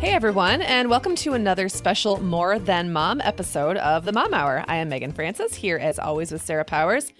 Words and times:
Hey 0.00 0.12
everyone, 0.12 0.60
and 0.62 0.90
welcome 0.90 1.16
to 1.16 1.32
another 1.32 1.68
special 1.68 2.22
More 2.22 2.58
Than 2.58 2.92
Mom 2.92 3.20
episode 3.22 3.76
of 3.78 4.04
the 4.04 4.12
Mom 4.12 4.34
Hour. 4.34 4.64
I 4.68 4.76
am 4.76 4.88
Meagan 4.88 5.12
Francis, 5.12 5.54
here 5.54 5.76
as 5.78 5.98
always 5.98 6.30
with 6.30 6.42
Sarah 6.42 6.64
Powers. 6.64 7.12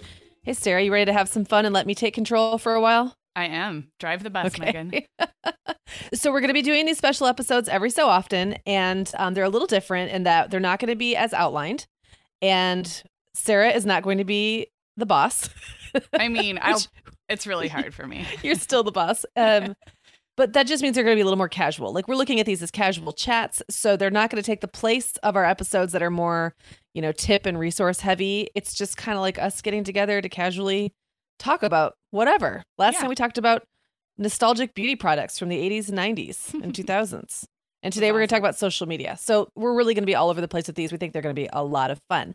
Hey 0.42 0.52
Sarah, 0.52 0.82
you 0.82 0.92
ready 0.92 1.06
to 1.06 1.12
have 1.12 1.28
some 1.28 1.44
fun 1.44 1.64
and 1.64 1.72
let 1.72 1.86
me 1.86 1.94
take 1.94 2.14
control 2.14 2.58
for 2.58 2.74
a 2.74 2.80
while? 2.80 3.16
I 3.34 3.46
am. 3.46 3.88
Drive 3.98 4.22
the 4.22 4.30
bus, 4.30 4.46
okay. 4.46 4.64
Meagan. 4.72 5.02
so 6.14 6.30
we're 6.30 6.40
going 6.40 6.48
to 6.48 6.54
be 6.54 6.62
doing 6.62 6.86
these 6.86 6.98
special 6.98 7.26
episodes 7.26 7.68
every 7.68 7.90
so 7.90 8.06
often, 8.08 8.58
and 8.66 9.10
um, 9.18 9.34
they're 9.34 9.44
a 9.44 9.48
little 9.48 9.66
different 9.66 10.12
in 10.12 10.24
that 10.24 10.50
they're 10.50 10.60
not 10.60 10.78
going 10.78 10.90
to 10.90 10.96
be 10.96 11.16
as 11.16 11.32
outlined, 11.32 11.86
and 12.42 13.02
Sarah 13.34 13.70
is 13.70 13.86
not 13.86 14.02
going 14.02 14.18
to 14.18 14.24
be 14.24 14.68
the 14.96 15.06
boss. 15.06 15.48
I 16.12 16.28
mean, 16.28 16.58
Which, 16.66 16.88
it's 17.28 17.46
really 17.46 17.68
hard 17.68 17.94
for 17.94 18.06
me. 18.06 18.26
You're 18.42 18.54
still 18.54 18.82
the 18.82 18.92
boss. 18.92 19.24
Um, 19.36 19.74
but 20.36 20.52
that 20.52 20.66
just 20.66 20.82
means 20.82 20.94
they're 20.94 21.04
going 21.04 21.14
to 21.14 21.18
be 21.18 21.22
a 21.22 21.24
little 21.24 21.38
more 21.38 21.48
casual. 21.48 21.92
Like 21.92 22.08
we're 22.08 22.16
looking 22.16 22.40
at 22.40 22.46
these 22.46 22.62
as 22.62 22.70
casual 22.70 23.12
chats, 23.12 23.62
so 23.70 23.96
they're 23.96 24.10
not 24.10 24.30
going 24.30 24.42
to 24.42 24.46
take 24.46 24.60
the 24.60 24.68
place 24.68 25.16
of 25.18 25.36
our 25.36 25.44
episodes 25.44 25.92
that 25.92 26.02
are 26.02 26.10
more, 26.10 26.54
you 26.92 27.02
know, 27.02 27.12
tip 27.12 27.46
and 27.46 27.58
resource 27.58 28.00
heavy. 28.00 28.48
It's 28.54 28.74
just 28.74 28.96
kind 28.96 29.16
of 29.16 29.22
like 29.22 29.38
us 29.38 29.62
getting 29.62 29.84
together 29.84 30.20
to 30.20 30.28
casually 30.28 30.92
talk 31.38 31.62
about 31.62 31.94
whatever. 32.10 32.62
Last 32.78 32.94
yeah. 32.94 33.00
time 33.00 33.08
we 33.08 33.14
talked 33.14 33.38
about 33.38 33.66
nostalgic 34.18 34.74
beauty 34.74 34.96
products 34.96 35.38
from 35.38 35.48
the 35.48 35.58
80s 35.58 35.88
and 35.88 35.98
90s 35.98 36.54
and 36.62 36.72
2000s. 36.74 37.44
And 37.82 37.92
today 37.92 38.12
we're 38.12 38.18
going 38.18 38.28
to 38.28 38.34
talk 38.34 38.40
about 38.40 38.56
social 38.56 38.88
media. 38.88 39.16
So 39.20 39.48
we're 39.54 39.74
really 39.74 39.92
going 39.92 40.02
to 40.02 40.06
be 40.06 40.14
all 40.14 40.30
over 40.30 40.40
the 40.40 40.48
place 40.48 40.66
with 40.66 40.74
these. 40.74 40.90
We 40.90 40.96
think 40.96 41.12
they're 41.12 41.20
going 41.20 41.34
to 41.34 41.40
be 41.40 41.50
a 41.52 41.62
lot 41.62 41.90
of 41.90 42.00
fun. 42.08 42.34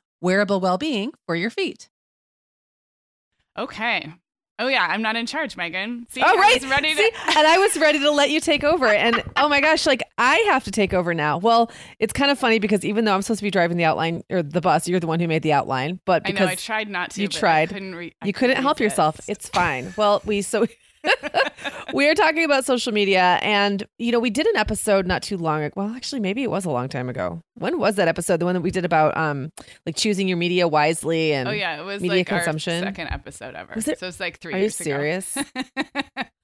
wearable 0.21 0.59
well-being 0.59 1.11
for 1.25 1.35
your 1.35 1.49
feet. 1.49 1.89
Okay. 3.57 4.13
Oh 4.59 4.67
yeah, 4.67 4.85
I'm 4.89 5.01
not 5.01 5.15
in 5.15 5.25
charge, 5.25 5.57
Meagan. 5.57 6.05
See, 6.11 6.21
Oh, 6.21 6.37
I 6.37 6.39
right. 6.39 6.61
was 6.61 6.69
ready 6.69 6.91
to. 6.91 6.95
See, 6.95 7.09
and 7.35 7.47
I 7.47 7.57
was 7.57 7.75
ready 7.77 7.97
to 7.99 8.11
let 8.11 8.29
you 8.29 8.39
take 8.39 8.63
over. 8.63 8.85
And 8.85 9.23
oh 9.35 9.49
my 9.49 9.59
gosh, 9.59 9.87
like 9.87 10.03
I 10.19 10.35
have 10.49 10.63
to 10.65 10.71
take 10.71 10.93
over 10.93 11.15
now. 11.15 11.39
Well, 11.39 11.71
it's 11.99 12.13
kind 12.13 12.29
of 12.29 12.37
funny 12.37 12.59
because 12.59 12.85
even 12.85 13.03
though 13.05 13.15
I'm 13.15 13.23
supposed 13.23 13.39
to 13.39 13.43
be 13.43 13.49
driving 13.49 13.77
the 13.77 13.85
outline 13.85 14.23
or 14.29 14.43
the 14.43 14.61
bus, 14.61 14.87
you're 14.87 14.99
the 14.99 15.07
one 15.07 15.19
who 15.19 15.27
made 15.27 15.41
the 15.41 15.53
outline. 15.53 15.99
But 16.05 16.21
I 16.25 16.31
because 16.31 16.45
know 16.45 16.51
I 16.51 16.55
tried 16.55 16.89
not 16.89 17.09
to. 17.11 17.21
you 17.21 17.25
I 17.27 17.31
tried. 17.31 17.69
couldn't 17.69 17.95
re- 17.95 18.13
I 18.21 18.27
you 18.27 18.33
couldn't 18.33 18.61
help 18.61 18.79
yourself, 18.79 19.19
it's 19.27 19.49
fine. 19.49 19.95
Well, 19.97 20.21
we 20.25 20.43
so 20.43 20.67
we 21.93 22.07
are 22.07 22.15
talking 22.15 22.43
about 22.43 22.65
social 22.65 22.91
media, 22.93 23.39
and 23.41 23.85
you 23.99 24.11
know 24.11 24.19
we 24.19 24.29
did 24.29 24.45
an 24.47 24.55
episode 24.55 25.05
not 25.07 25.23
too 25.23 25.37
long 25.37 25.63
ago. 25.63 25.73
Well, 25.75 25.89
actually, 25.95 26.21
maybe 26.21 26.43
it 26.43 26.49
was 26.51 26.65
a 26.65 26.69
long 26.71 26.89
time 26.89 27.09
ago. 27.09 27.41
When 27.55 27.79
was 27.79 27.95
that 27.95 28.07
episode? 28.07 28.39
The 28.39 28.45
one 28.45 28.55
that 28.55 28.61
we 28.61 28.71
did 28.71 28.85
about 28.85 29.15
um 29.17 29.51
like 29.85 29.95
choosing 29.95 30.27
your 30.27 30.37
media 30.37 30.67
wisely 30.67 31.33
and 31.33 31.47
Oh 31.49 31.51
yeah, 31.51 31.79
it 31.79 31.83
was 31.83 32.01
media 32.01 32.17
like 32.19 32.27
consumption. 32.27 32.83
second 32.83 33.07
episode 33.09 33.55
ever. 33.55 33.73
Was 33.75 33.87
it- 33.87 33.99
So 33.99 34.07
it's 34.07 34.19
like 34.19 34.39
three 34.39 34.53
Are 34.53 34.57
you 34.59 34.69
serious? 34.69 35.37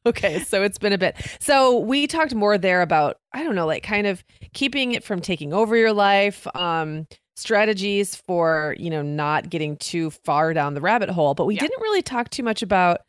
Okay, 0.05 0.39
so 0.39 0.63
it's 0.63 0.77
been 0.77 0.93
a 0.93 0.97
bit. 0.97 1.17
So 1.41 1.79
we 1.79 2.07
talked 2.07 2.33
more 2.33 2.57
there 2.57 2.81
about 2.81 3.17
I 3.33 3.43
don't 3.43 3.55
know, 3.55 3.65
like 3.67 3.83
kind 3.83 4.07
of 4.07 4.23
keeping 4.53 4.93
it 4.93 5.03
from 5.03 5.19
taking 5.19 5.51
over 5.53 5.75
your 5.75 5.91
life, 5.91 6.47
um, 6.55 7.07
strategies 7.35 8.15
for 8.15 8.73
you 8.79 8.89
know 8.89 9.01
not 9.01 9.49
getting 9.49 9.75
too 9.77 10.09
far 10.11 10.53
down 10.53 10.75
the 10.75 10.81
rabbit 10.81 11.09
hole. 11.09 11.33
But 11.33 11.45
we 11.45 11.55
Yeah. 11.55 11.61
didn't 11.61 11.81
really 11.81 12.01
talk 12.01 12.29
too 12.29 12.43
much 12.43 12.61
about 12.61 13.01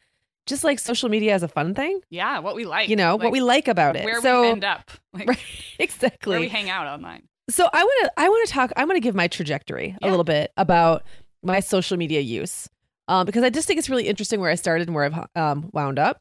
just 0.48 0.64
like 0.64 0.78
social 0.78 1.08
media 1.08 1.34
as 1.34 1.42
a 1.42 1.48
fun 1.48 1.74
thing. 1.74 2.00
yeah, 2.10 2.40
what 2.40 2.56
we 2.56 2.64
like. 2.64 2.88
You 2.88 2.96
know 2.96 3.16
what 3.16 3.30
we 3.30 3.40
like 3.40 3.68
about 3.68 3.96
it. 3.96 4.04
Where 4.04 4.20
so 4.20 4.42
we 4.42 4.48
end 4.48 4.64
up. 4.64 4.90
Like 5.14 5.28
right, 5.28 5.38
exactly. 5.78 6.32
where 6.32 6.40
we 6.40 6.48
hang 6.48 6.68
out 6.68 6.86
online. 6.86 7.22
So 7.48 7.68
I 7.72 7.82
want 7.82 8.04
to 8.04 8.12
I 8.20 8.28
want 8.28 8.46
to 8.46 8.52
talk 8.52 8.72
I 8.76 8.84
want 8.84 8.96
to 8.96 9.00
give 9.00 9.14
my 9.14 9.26
trajectory 9.26 9.96
a 10.02 10.08
little 10.08 10.24
bit 10.24 10.52
about 10.56 11.02
my 11.42 11.60
social 11.60 11.96
media 11.96 12.20
use. 12.20 12.68
Um, 13.08 13.24
because 13.24 13.42
I 13.42 13.48
just 13.48 13.66
think 13.66 13.78
it's 13.78 13.88
really 13.88 14.06
interesting 14.06 14.38
where 14.38 14.50
I 14.50 14.54
started 14.54 14.86
and 14.86 14.94
where 14.94 15.04
I've 15.04 15.26
um, 15.34 15.70
wound 15.72 15.98
up. 15.98 16.20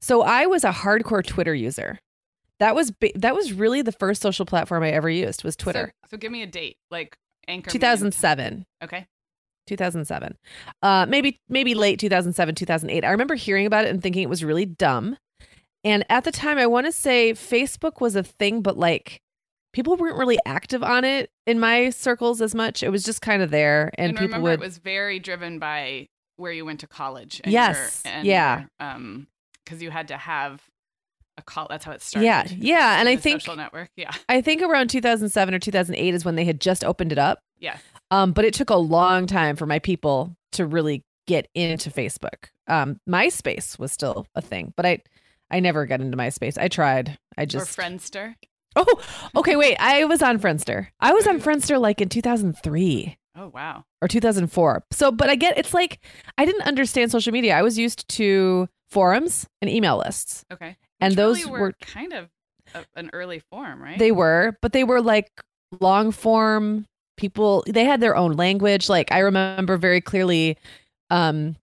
So 0.00 0.22
I 0.22 0.46
was 0.46 0.64
a 0.64 0.70
hardcore 0.72 1.24
Twitter 1.24 1.54
user. 1.54 2.00
That 2.58 2.74
was 2.74 2.92
that 3.14 3.34
was 3.34 3.52
really 3.52 3.82
the 3.82 3.92
first 3.92 4.20
social 4.20 4.44
platform 4.44 4.82
I 4.82 4.90
ever 4.90 5.08
used 5.08 5.44
was 5.44 5.56
Twitter. 5.56 5.92
So, 6.04 6.10
so 6.10 6.16
give 6.16 6.32
me 6.32 6.42
a 6.42 6.46
date, 6.46 6.76
like 6.90 7.16
anchor. 7.46 7.70
2007. 7.70 8.66
Okay. 8.82 9.06
2007. 9.66 10.36
Uh 10.82 11.06
maybe 11.08 11.40
maybe 11.48 11.74
late 11.74 11.98
2007, 11.98 12.54
2008. 12.54 13.04
I 13.04 13.10
remember 13.10 13.34
hearing 13.34 13.66
about 13.66 13.84
it 13.84 13.90
and 13.90 14.02
thinking 14.02 14.22
it 14.22 14.28
was 14.28 14.44
really 14.44 14.66
dumb. 14.66 15.16
And 15.82 16.04
at 16.08 16.24
the 16.24 16.32
time 16.32 16.58
I 16.58 16.66
want 16.66 16.86
to 16.86 16.92
say 16.92 17.32
Facebook 17.32 18.00
was 18.00 18.16
a 18.16 18.22
thing 18.22 18.62
but 18.62 18.76
like 18.76 19.20
people 19.72 19.96
weren't 19.96 20.16
really 20.16 20.38
active 20.46 20.82
on 20.82 21.04
it 21.04 21.30
in 21.46 21.58
my 21.58 21.90
circles 21.90 22.40
as 22.40 22.54
much. 22.54 22.82
It 22.82 22.90
was 22.90 23.02
just 23.02 23.20
kind 23.20 23.42
of 23.42 23.50
there 23.50 23.90
and, 23.98 24.10
And, 24.10 24.18
people 24.18 24.38
remember, 24.38 24.50
would 24.50 24.54
it 24.54 24.60
was 24.60 24.78
very 24.78 25.18
driven 25.18 25.58
by 25.58 26.08
where 26.36 26.52
you 26.52 26.64
went 26.64 26.80
to 26.80 26.86
college. 26.86 27.40
And 27.44 27.52
Yes, 27.52 28.02
Your, 28.04 28.14
and 28.14 28.26
yeah. 28.26 28.58
Your, 28.60 28.68
um, 28.80 29.26
because 29.64 29.82
you 29.82 29.90
had 29.90 30.08
to 30.08 30.16
have 30.16 30.62
a 31.36 31.42
call. 31.42 31.66
That's 31.68 31.84
how 31.84 31.92
it 31.92 32.02
started. 32.02 32.26
Yeah, 32.26 32.46
yeah, 32.50 33.00
and 33.00 33.08
I 33.08 33.16
think 33.16 33.40
social 33.40 33.56
network. 33.56 33.90
Yeah. 33.96 34.12
I 34.28 34.40
think 34.40 34.62
around 34.62 34.88
2007 34.88 35.54
or 35.54 35.58
2008 35.58 36.14
is 36.14 36.24
when 36.24 36.34
they 36.34 36.44
had 36.44 36.60
just 36.60 36.84
opened 36.84 37.12
it 37.12 37.18
up. 37.18 37.40
Yeah. 37.58 37.78
Um, 38.10 38.32
but 38.32 38.44
it 38.44 38.54
took 38.54 38.70
a 38.70 38.76
long 38.76 39.26
time 39.26 39.56
for 39.56 39.66
my 39.66 39.78
people 39.78 40.36
to 40.52 40.66
really 40.66 41.02
get 41.26 41.48
into 41.54 41.90
Facebook. 41.90 42.50
Um, 42.68 43.00
MySpace 43.08 43.78
was 43.78 43.92
still 43.92 44.26
a 44.34 44.40
thing, 44.42 44.72
but 44.76 44.86
I 44.86 45.02
I 45.50 45.60
never 45.60 45.86
got 45.86 46.00
into 46.00 46.16
MySpace. 46.16 46.56
I 46.58 46.68
tried. 46.68 47.18
I 47.36 47.44
just 47.46 47.78
or 47.78 47.82
Friendster. 47.82 48.34
Oh, 48.76 49.00
okay, 49.36 49.54
wait. 49.56 49.76
I 49.78 50.04
was 50.04 50.20
on 50.22 50.38
Friendster. 50.40 50.88
I 51.00 51.12
was 51.12 51.26
on 51.26 51.40
Friendster 51.40 51.80
like 51.80 52.00
in 52.00 52.08
2003 52.08 53.16
Oh 53.36 53.48
wow. 53.48 53.84
or 54.02 54.08
2004. 54.08 54.84
So, 54.90 55.10
but 55.12 55.28
I 55.30 55.34
get 55.36 55.56
it's 55.58 55.72
like 55.74 56.00
I 56.38 56.44
didn't 56.44 56.62
understand 56.66 57.10
social 57.10 57.32
media. 57.32 57.56
I 57.56 57.62
was 57.62 57.78
used 57.78 58.08
to 58.10 58.68
forums 58.88 59.46
and 59.60 59.70
email 59.70 59.98
lists. 59.98 60.44
Okay. 60.52 60.76
And 61.00 61.14
those 61.14 61.38
really 61.40 61.50
were- 61.52 61.58
were 61.60 61.72
kind 61.80 62.12
of 62.12 62.28
a, 62.74 62.84
an 62.96 63.10
early 63.12 63.40
form, 63.50 63.82
right? 63.82 63.98
They 63.98 64.12
were, 64.12 64.56
but 64.62 64.72
they 64.72 64.84
were 64.84 65.00
like 65.02 65.28
long 65.80 66.10
form 66.12 66.86
people. 67.16 67.64
They 67.66 67.84
had 67.84 68.00
their 68.00 68.16
own 68.16 68.32
language. 68.32 68.88
Like 68.88 69.10
I 69.12 69.18
remember 69.20 69.76
very 69.76 70.00
clearly 70.00 70.58
um 71.10 71.56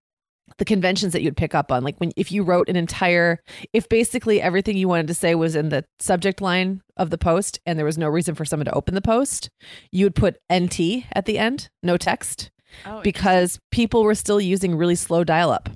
the 0.58 0.66
conventions 0.66 1.14
that 1.14 1.22
you'd 1.22 1.38
pick 1.38 1.56
up 1.56 1.72
on 1.72 1.84
like 1.84 1.98
when 1.98 2.12
if 2.16 2.32
you 2.32 2.44
wrote 2.44 2.70
an 2.70 2.76
entire 2.76 3.40
if 3.74 3.90
basically 3.90 4.42
everything 4.42 4.78
you 4.78 4.88
wanted 4.88 5.08
to 5.08 5.14
say 5.14 5.34
was 5.34 5.56
in 5.56 5.70
the 5.70 5.84
subject 6.00 6.42
line 6.42 6.82
of 6.98 7.10
the 7.10 7.18
post 7.18 7.60
and 7.66 7.80
there 7.80 7.86
was 7.86 7.98
no 7.98 8.08
reason 8.08 8.36
for 8.36 8.46
someone 8.46 8.66
to 8.66 8.74
open 8.74 8.94
the 8.94 9.02
post 9.02 9.50
you 9.92 10.06
would 10.06 10.14
put 10.14 10.38
nt 10.54 10.80
at 11.14 11.26
the 11.26 11.40
end 11.40 11.70
no 11.82 11.98
text 11.98 12.52
oh, 12.86 13.02
because 13.02 13.60
people 13.72 14.04
were 14.04 14.14
still 14.14 14.40
using 14.40 14.76
really 14.76 14.96
slow 14.96 15.24
dial 15.24 15.52
up 15.52 15.70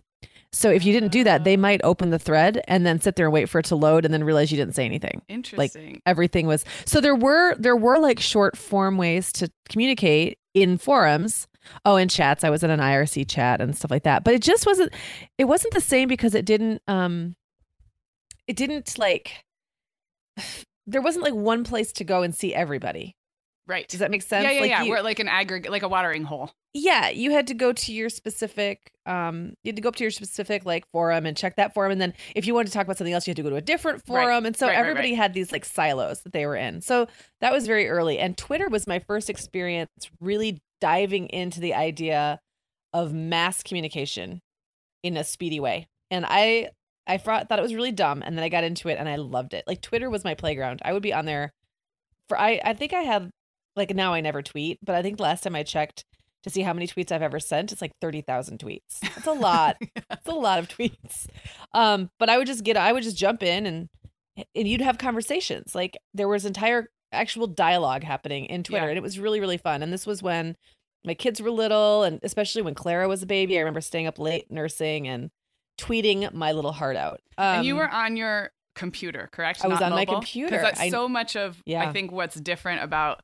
so 0.55 0.69
if 0.69 0.85
you 0.85 0.93
didn't 0.93 1.11
do 1.11 1.23
that 1.23 1.43
they 1.43 1.57
might 1.57 1.81
open 1.83 2.09
the 2.09 2.19
thread 2.19 2.63
and 2.67 2.85
then 2.85 2.99
sit 3.01 3.15
there 3.15 3.25
and 3.25 3.33
wait 3.33 3.49
for 3.49 3.59
it 3.59 3.65
to 3.65 3.75
load 3.75 4.05
and 4.05 4.13
then 4.13 4.23
realize 4.23 4.51
you 4.51 4.57
didn't 4.57 4.75
say 4.75 4.85
anything. 4.85 5.21
Interesting. 5.27 5.93
Like 5.93 6.01
everything 6.05 6.47
was 6.47 6.63
so 6.85 7.01
there 7.01 7.15
were 7.15 7.55
there 7.55 7.75
were 7.75 7.99
like 7.99 8.19
short 8.19 8.57
form 8.57 8.97
ways 8.97 9.31
to 9.33 9.51
communicate 9.69 10.37
in 10.53 10.77
forums. 10.77 11.47
Oh 11.83 11.95
in 11.97 12.07
chats. 12.07 12.43
I 12.43 12.49
was 12.49 12.63
in 12.63 12.69
an 12.69 12.79
irc 12.79 13.27
chat 13.27 13.59
and 13.59 13.75
stuff 13.75 13.91
like 13.91 14.03
that. 14.03 14.23
But 14.23 14.33
it 14.33 14.41
just 14.41 14.65
wasn't 14.65 14.93
it 15.37 15.45
wasn't 15.45 15.73
the 15.73 15.81
same 15.81 16.07
because 16.07 16.33
it 16.33 16.45
didn't 16.45 16.81
um 16.87 17.35
it 18.47 18.55
didn't 18.55 18.97
like 18.97 19.43
there 20.87 21.01
wasn't 21.01 21.23
like 21.23 21.33
one 21.33 21.63
place 21.63 21.91
to 21.93 22.03
go 22.03 22.21
and 22.21 22.33
see 22.33 22.53
everybody 22.53 23.15
right. 23.67 23.87
does 23.87 23.99
that 23.99 24.11
make 24.11 24.21
sense 24.21 24.43
yeah, 24.43 24.51
yeah, 24.51 24.61
like 24.61 24.69
yeah. 24.69 24.83
you- 24.83 24.91
We're 24.91 25.01
like 25.01 25.19
an 25.19 25.27
aggregate, 25.27 25.71
like 25.71 25.83
a 25.83 25.87
watering 25.87 26.23
hole. 26.23 26.51
yeah 26.73 27.09
you 27.09 27.31
had 27.31 27.47
to 27.47 27.53
go 27.53 27.71
to 27.73 27.93
your 27.93 28.09
specific 28.09 28.91
um 29.05 29.53
you 29.63 29.69
had 29.69 29.75
to 29.75 29.81
go 29.81 29.89
up 29.89 29.95
to 29.97 30.03
your 30.03 30.11
specific 30.11 30.65
like 30.65 30.85
forum 30.91 31.25
and 31.25 31.35
check 31.37 31.55
that 31.55 31.73
forum 31.73 31.91
and 31.91 32.01
then 32.01 32.13
if 32.35 32.45
you 32.47 32.53
wanted 32.53 32.67
to 32.67 32.73
talk 32.73 32.83
about 32.85 32.97
something 32.97 33.13
else 33.13 33.25
you 33.27 33.31
had 33.31 33.37
to 33.37 33.43
go 33.43 33.49
to 33.49 33.55
a 33.55 33.61
different 33.61 33.97
Right. 34.07 34.23
forum 34.23 34.45
and 34.45 34.55
so 34.57 34.67
Right, 34.67 34.73
right, 34.73 34.79
everybody 34.79 35.09
right. 35.11 35.17
had 35.17 35.33
these 35.33 35.51
like 35.51 35.63
silos 35.65 36.21
that 36.21 36.33
they 36.33 36.45
were 36.45 36.55
in 36.55 36.81
so 36.81 37.07
that 37.41 37.51
was 37.53 37.65
very 37.67 37.87
early 37.87 38.19
and 38.19 38.37
twitter 38.37 38.67
was 38.69 38.87
my 38.87 38.99
first 38.99 39.29
experience 39.29 39.89
really 40.19 40.61
diving 40.81 41.27
into 41.27 41.59
the 41.59 41.73
idea 41.73 42.39
of 42.93 43.13
mass 43.13 43.63
communication 43.63 44.41
in 45.03 45.15
a 45.17 45.23
speedy 45.23 45.59
way 45.59 45.87
and 46.11 46.25
i 46.27 46.67
i 47.07 47.17
thought 47.17 47.47
thought 47.47 47.59
it 47.59 47.61
was 47.61 47.75
really 47.75 47.91
dumb 47.91 48.21
and 48.25 48.37
then 48.37 48.43
i 48.43 48.49
got 48.49 48.63
into 48.63 48.89
it 48.89 48.97
and 48.99 49.07
i 49.07 49.15
loved 49.15 49.53
it 49.53 49.63
like 49.67 49.81
twitter 49.81 50.09
was 50.09 50.23
my 50.23 50.33
playground 50.33 50.81
i 50.83 50.91
would 50.91 51.03
be 51.03 51.13
on 51.13 51.25
there 51.25 51.53
for 52.27 52.37
i 52.39 52.59
i 52.65 52.73
think 52.73 52.91
i 52.93 53.01
had 53.01 53.29
like 53.75 53.93
now 53.95 54.13
i 54.13 54.21
never 54.21 54.41
tweet 54.41 54.79
but 54.83 54.95
i 54.95 55.01
think 55.01 55.17
the 55.17 55.23
last 55.23 55.43
time 55.43 55.55
i 55.55 55.63
checked 55.63 56.05
to 56.43 56.49
see 56.51 56.61
how 56.61 56.73
many 56.73 56.85
tweets 56.87 57.11
I've 57.11 57.23
ever 57.23 57.39
sent. 57.39 57.71
It's 57.71 57.81
like 57.81 57.93
30,000 58.01 58.59
tweets. 58.59 58.99
That's 59.01 59.25
a 59.25 59.31
lot. 59.33 59.77
It's 59.81 60.27
a 60.27 60.31
lot 60.31 60.59
of 60.59 60.67
tweets. 60.67 61.25
Um, 61.73 62.11
but 62.19 62.29
I 62.29 62.37
would 62.37 62.45
just 62.45 62.63
get, 62.63 62.77
I 62.77 62.93
would 62.93 63.01
just 63.01 63.17
jump 63.17 63.41
in 63.41 63.65
and, 63.65 63.89
and 64.53 64.67
you'd 64.67 64.81
have 64.81 64.99
conversations. 64.99 65.73
Like 65.73 65.97
there 66.13 66.27
was 66.27 66.45
entire 66.45 66.91
actual 67.11 67.47
dialogue 67.47 68.03
happening 68.03 68.45
in 68.45 68.61
Twitter 68.61 68.85
Yeah. 68.85 68.89
and 68.91 68.97
it 68.99 69.01
was 69.01 69.17
really, 69.17 69.39
really 69.39 69.57
fun. 69.57 69.81
And 69.81 69.91
this 69.91 70.05
was 70.05 70.21
when 70.21 70.55
my 71.03 71.15
kids 71.15 71.41
were 71.41 71.49
little 71.49 72.03
and 72.03 72.19
especially 72.21 72.61
when 72.61 72.75
Clara 72.75 73.07
was 73.07 73.23
a 73.23 73.25
baby, 73.25 73.57
I 73.57 73.61
remember 73.61 73.81
staying 73.81 74.05
up 74.05 74.19
late 74.19 74.51
nursing 74.51 75.07
and 75.07 75.31
tweeting 75.81 76.31
my 76.31 76.51
little 76.51 76.73
heart 76.73 76.95
out. 76.95 77.21
Um, 77.39 77.45
and 77.57 77.65
you 77.65 77.75
were 77.75 77.89
on 77.89 78.17
your 78.17 78.51
computer, 78.75 79.29
correct? 79.31 79.65
I 79.65 79.67
was 79.67 79.79
Not 79.79 79.87
on 79.87 79.95
my 79.97 80.01
mobile? 80.05 80.13
computer. 80.15 80.61
that's 80.61 80.79
I- 80.79 80.89
so 80.89 81.09
much 81.09 81.35
of 81.35 81.59
Yeah. 81.65 81.89
I 81.89 81.91
think 81.91 82.11
what's 82.11 82.35
different 82.35 82.83
about 82.83 83.21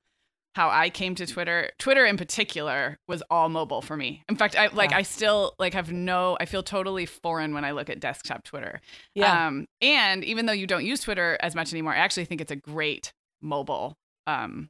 how 0.55 0.69
I 0.69 0.89
came 0.89 1.15
to 1.15 1.25
Twitter. 1.25 1.69
Twitter 1.79 2.05
in 2.05 2.17
particular 2.17 2.97
was 3.07 3.23
all 3.29 3.47
mobile 3.49 3.81
for 3.81 3.95
me. 3.95 4.23
In 4.27 4.35
fact, 4.35 4.55
I 4.55 4.67
like 4.67 4.91
Yeah. 4.91 4.97
I 4.97 5.01
still 5.03 5.53
like 5.59 5.73
have 5.73 5.91
no 5.91 6.37
I 6.39 6.45
feel 6.45 6.61
totally 6.63 7.05
foreign 7.05 7.53
when 7.53 7.63
I 7.65 7.71
look 7.71 7.89
at 7.89 7.99
desktop 7.99 8.43
Twitter. 8.43 8.81
yeah. 9.15 9.47
Um 9.47 9.65
and 9.81 10.23
even 10.25 10.45
though 10.47 10.53
you 10.53 10.67
don't 10.67 10.85
use 10.85 11.01
Twitter 11.01 11.37
as 11.41 11.55
much 11.55 11.71
anymore, 11.71 11.93
I 11.93 11.97
actually 11.97 12.25
think 12.25 12.41
it's 12.41 12.51
a 12.51 12.55
great 12.57 13.13
mobile 13.41 13.95
um 14.27 14.69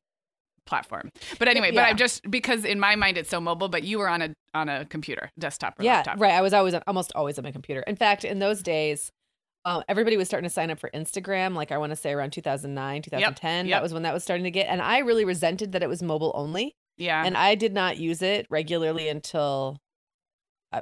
platform. 0.67 1.09
But 1.39 1.47
anyway, 1.47 1.71
but 1.71 1.81
I'm 1.81 1.97
just 1.97 2.29
because 2.29 2.63
in 2.63 2.79
my 2.79 2.95
mind 2.95 3.17
it's 3.17 3.29
so 3.29 3.41
mobile, 3.41 3.67
but 3.67 3.83
you 3.83 3.97
were 3.99 4.07
on 4.07 4.21
a 4.21 4.33
on 4.53 4.69
a 4.69 4.85
computer, 4.85 5.31
desktop 5.39 5.79
or 5.79 5.83
yeah, 5.83 5.95
laptop. 5.97 6.19
right. 6.21 6.33
I 6.33 6.41
was 6.41 6.53
always 6.53 6.75
almost 6.85 7.11
always 7.15 7.37
on 7.39 7.43
my 7.43 7.51
computer. 7.51 7.81
In 7.87 7.95
fact, 7.95 8.23
in 8.23 8.39
those 8.39 8.61
days, 8.61 9.09
um, 9.65 9.83
everybody 9.87 10.17
was 10.17 10.27
starting 10.27 10.47
to 10.49 10.53
sign 10.53 10.71
up 10.71 10.79
for 10.79 10.89
Instagram. 10.91 11.53
Like 11.55 11.71
I 11.71 11.77
want 11.77 11.91
to 11.91 11.95
say 11.95 12.11
around 12.11 12.31
2009, 12.31 13.01
2010. 13.03 13.65
yep. 13.67 13.75
That 13.75 13.83
was 13.83 13.93
when 13.93 14.03
that 14.03 14.13
was 14.13 14.23
starting 14.23 14.43
to 14.45 14.51
get. 14.51 14.67
And 14.67 14.81
I 14.81 14.99
really 14.99 15.25
resented 15.25 15.73
that 15.73 15.83
it 15.83 15.89
was 15.89 16.01
mobile 16.01 16.31
only, 16.35 16.75
Yeah. 16.97 17.23
and 17.25 17.37
I 17.37 17.55
did 17.55 17.73
not 17.73 17.97
use 17.97 18.21
it 18.21 18.47
regularly 18.49 19.07
until, 19.07 19.77
uh, 20.71 20.81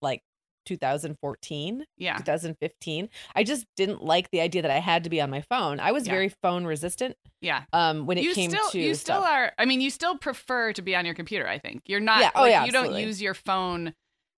like 0.00 0.22
2014, 0.66 1.84
yeah. 1.96 2.16
2015. 2.18 3.08
I 3.34 3.44
just 3.44 3.66
didn't 3.76 4.02
like 4.04 4.30
the 4.30 4.40
idea 4.40 4.62
that 4.62 4.70
I 4.70 4.78
had 4.78 5.04
to 5.04 5.10
be 5.10 5.20
on 5.20 5.30
my 5.30 5.40
phone. 5.40 5.80
I 5.80 5.92
was 5.92 6.06
Yeah. 6.06 6.12
very 6.12 6.28
phone 6.28 6.64
resistant. 6.64 7.16
Yeah. 7.40 7.64
Um, 7.72 8.06
when 8.06 8.18
it 8.18 8.24
you 8.24 8.34
came 8.34 8.50
still 8.50 8.68
to 8.70 8.78
you 8.80 8.94
still 8.94 9.20
stuff. 9.22 9.28
are 9.30 9.52
I 9.58 9.64
mean 9.64 9.80
you 9.80 9.90
still 9.90 10.16
prefer 10.18 10.72
to 10.72 10.82
be 10.82 10.96
on 10.96 11.04
your 11.04 11.14
computer 11.14 11.46
I 11.46 11.58
think 11.58 11.82
you're 11.86 12.00
not 12.00 12.20
Yeah. 12.20 12.30
Oh, 12.34 12.42
like, 12.42 12.50
yeah, 12.50 12.64
you 12.64 12.72
don't 12.72 12.94
use 12.96 13.20
your 13.22 13.34
phone 13.34 13.94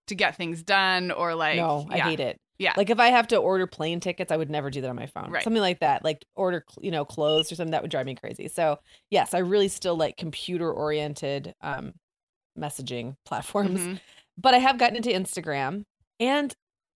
to 0.08 0.14
get 0.14 0.37
things 0.37 0.62
done 0.62 1.11
or 1.11 1.35
like 1.35 1.56
no, 1.56 1.87
I 1.90 1.99
hate 2.00 2.20
it. 2.20 2.38
Yeah. 2.59 2.73
Like 2.77 2.91
if 2.91 2.99
I 2.99 3.09
have 3.09 3.29
to 3.29 3.37
order 3.37 3.67
plane 3.67 4.00
tickets, 4.00 4.33
I 4.33 4.37
would 4.37 4.50
never 4.50 4.69
do 4.71 4.81
that 4.81 4.91
on 4.91 4.97
my 4.97 5.07
phone. 5.07 5.31
Right. 5.31 5.45
Something 5.45 5.62
like 5.62 5.81
that. 5.81 6.05
Like 6.05 6.25
order, 6.35 6.65
you 6.81 6.91
know, 6.91 7.05
clothes 7.05 7.53
or 7.53 7.55
something 7.55 7.71
that 7.71 7.83
would 7.83 7.91
drive 7.91 8.07
me 8.07 8.15
crazy. 8.17 8.49
So 8.49 8.79
yes, 9.11 9.33
I 9.35 9.38
really 9.38 9.69
still 9.69 9.97
like 9.97 10.17
computer 10.17 10.73
oriented 10.73 11.55
um 11.61 11.93
messaging 12.59 13.15
platforms. 13.25 13.81
Mhm. 13.81 14.00
But 14.37 14.55
I 14.55 14.59
have 14.59 14.79
gotten 14.79 14.97
into 14.97 15.11
Instagram 15.11 15.85
and 16.21 16.55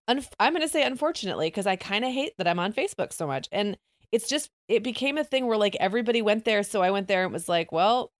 un- 0.09 0.25
I'm 0.41 0.53
going 0.53 0.63
to 0.63 0.69
say 0.69 0.83
unfortunately 0.85 1.47
because 1.49 1.67
I 1.67 1.77
kind 1.77 2.05
of 2.05 2.13
hate 2.13 2.33
that 2.39 2.49
I'm 2.49 2.59
on 2.59 2.73
Facebook 2.73 3.13
so 3.13 3.27
much. 3.27 3.49
And 3.53 3.77
it's 4.11 4.29
just 4.29 4.51
it 4.69 4.83
became 4.83 5.17
a 5.17 5.25
thing 5.25 5.47
where 5.47 5.57
like 5.59 5.77
everybody 5.81 6.23
went 6.23 6.45
there, 6.45 6.63
so 6.63 6.83
I 6.83 6.91
went 6.91 7.09
there 7.09 7.25
and 7.25 7.31
it 7.31 7.35
was 7.35 7.49
like, 7.49 7.73
well, 7.73 8.11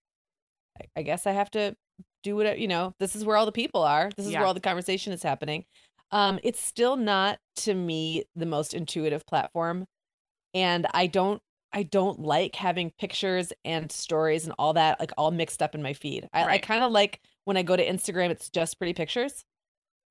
I, 0.81 0.85
I 1.01 1.03
guess 1.03 1.27
I 1.27 1.33
have 1.33 1.51
to 1.53 1.75
do 2.23 2.37
what 2.37 2.59
you 2.59 2.69
know. 2.69 2.95
This 3.01 3.15
is 3.17 3.25
where 3.25 3.37
all 3.37 3.47
the 3.47 3.53
people 3.53 3.83
are. 3.83 4.11
This 4.17 4.27
is 4.27 4.33
Yeah. 4.33 4.39
where 4.41 4.47
all 4.47 4.55
the 4.55 4.61
conversation 4.61 5.13
is 5.13 5.23
happening. 5.23 5.65
Um, 6.13 6.39
it's 6.43 6.61
still 6.63 6.97
not 6.97 7.39
to 7.57 7.75
me 7.75 8.25
the 8.37 8.47
most 8.47 8.75
intuitive 8.75 9.27
platform, 9.27 9.87
and 10.55 10.87
I 10.95 11.07
don't 11.07 11.41
I 11.73 11.85
don't 11.85 12.21
like 12.21 12.55
having 12.55 12.93
pictures 12.99 13.51
and 13.65 13.91
stories 13.91 14.45
and 14.45 14.55
all 14.59 14.75
that 14.75 15.01
like 15.01 15.13
all 15.17 15.31
mixed 15.31 15.63
up 15.63 15.75
in 15.75 15.83
my 15.83 15.95
feed. 15.95 16.29
I, 16.33 16.45
I 16.45 16.59
kind 16.59 16.85
of 16.85 16.93
like 16.93 17.21
when 17.45 17.57
I 17.57 17.63
go 17.63 17.75
to 17.77 17.87
Instagram, 17.87 18.29
it's 18.31 18.51
just 18.51 18.79
pretty 18.79 18.93
pictures. 18.93 19.43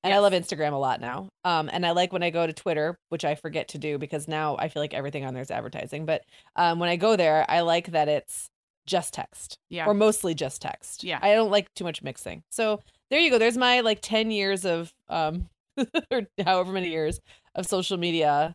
And 0.04 0.12
I 0.12 0.18
love 0.18 0.34
Instagram 0.34 0.74
a 0.74 0.78
lot 0.78 1.00
now. 1.00 1.30
Um, 1.46 1.70
and 1.72 1.86
I 1.86 1.92
like 1.92 2.12
when 2.12 2.24
I 2.24 2.32
go 2.32 2.48
to 2.48 2.54
Twitter, 2.54 2.98
which 3.10 3.24
I 3.24 3.36
forget 3.36 3.68
to 3.68 3.78
do 3.78 4.00
because 4.00 4.28
now 4.28 4.58
I 4.58 4.68
feel 4.68 4.82
like 4.82 4.96
everything 4.96 5.24
on 5.26 5.36
there 5.36 5.44
is 5.44 5.52
advertising. 5.52 6.08
But 6.08 6.24
um, 6.56 6.80
when 6.80 6.90
I 6.90 6.96
go 6.96 7.16
there, 7.16 7.46
I 7.48 7.60
like 7.62 7.92
that 7.92 8.08
it's 8.10 8.50
just 8.88 9.14
text 9.14 9.60
Yeah. 9.70 9.86
or 9.86 9.94
mostly 9.94 10.34
just 10.34 10.60
text. 10.60 11.04
Yeah. 11.04 11.20
I 11.22 11.36
don't 11.36 11.52
like 11.52 11.72
too 11.76 11.84
much 11.84 12.02
mixing. 12.02 12.42
So 12.50 12.80
there 13.12 13.20
you 13.20 13.30
go. 13.30 13.38
There's 13.38 13.58
my 13.60 13.82
like 13.82 14.00
10 14.02 14.32
years 14.32 14.66
of, 14.66 14.92
um, 15.08 15.50
or 16.12 16.24
however 16.44 16.72
many 16.72 16.90
years 16.90 17.20
of 17.56 17.66
social 17.68 17.98
media 17.98 18.54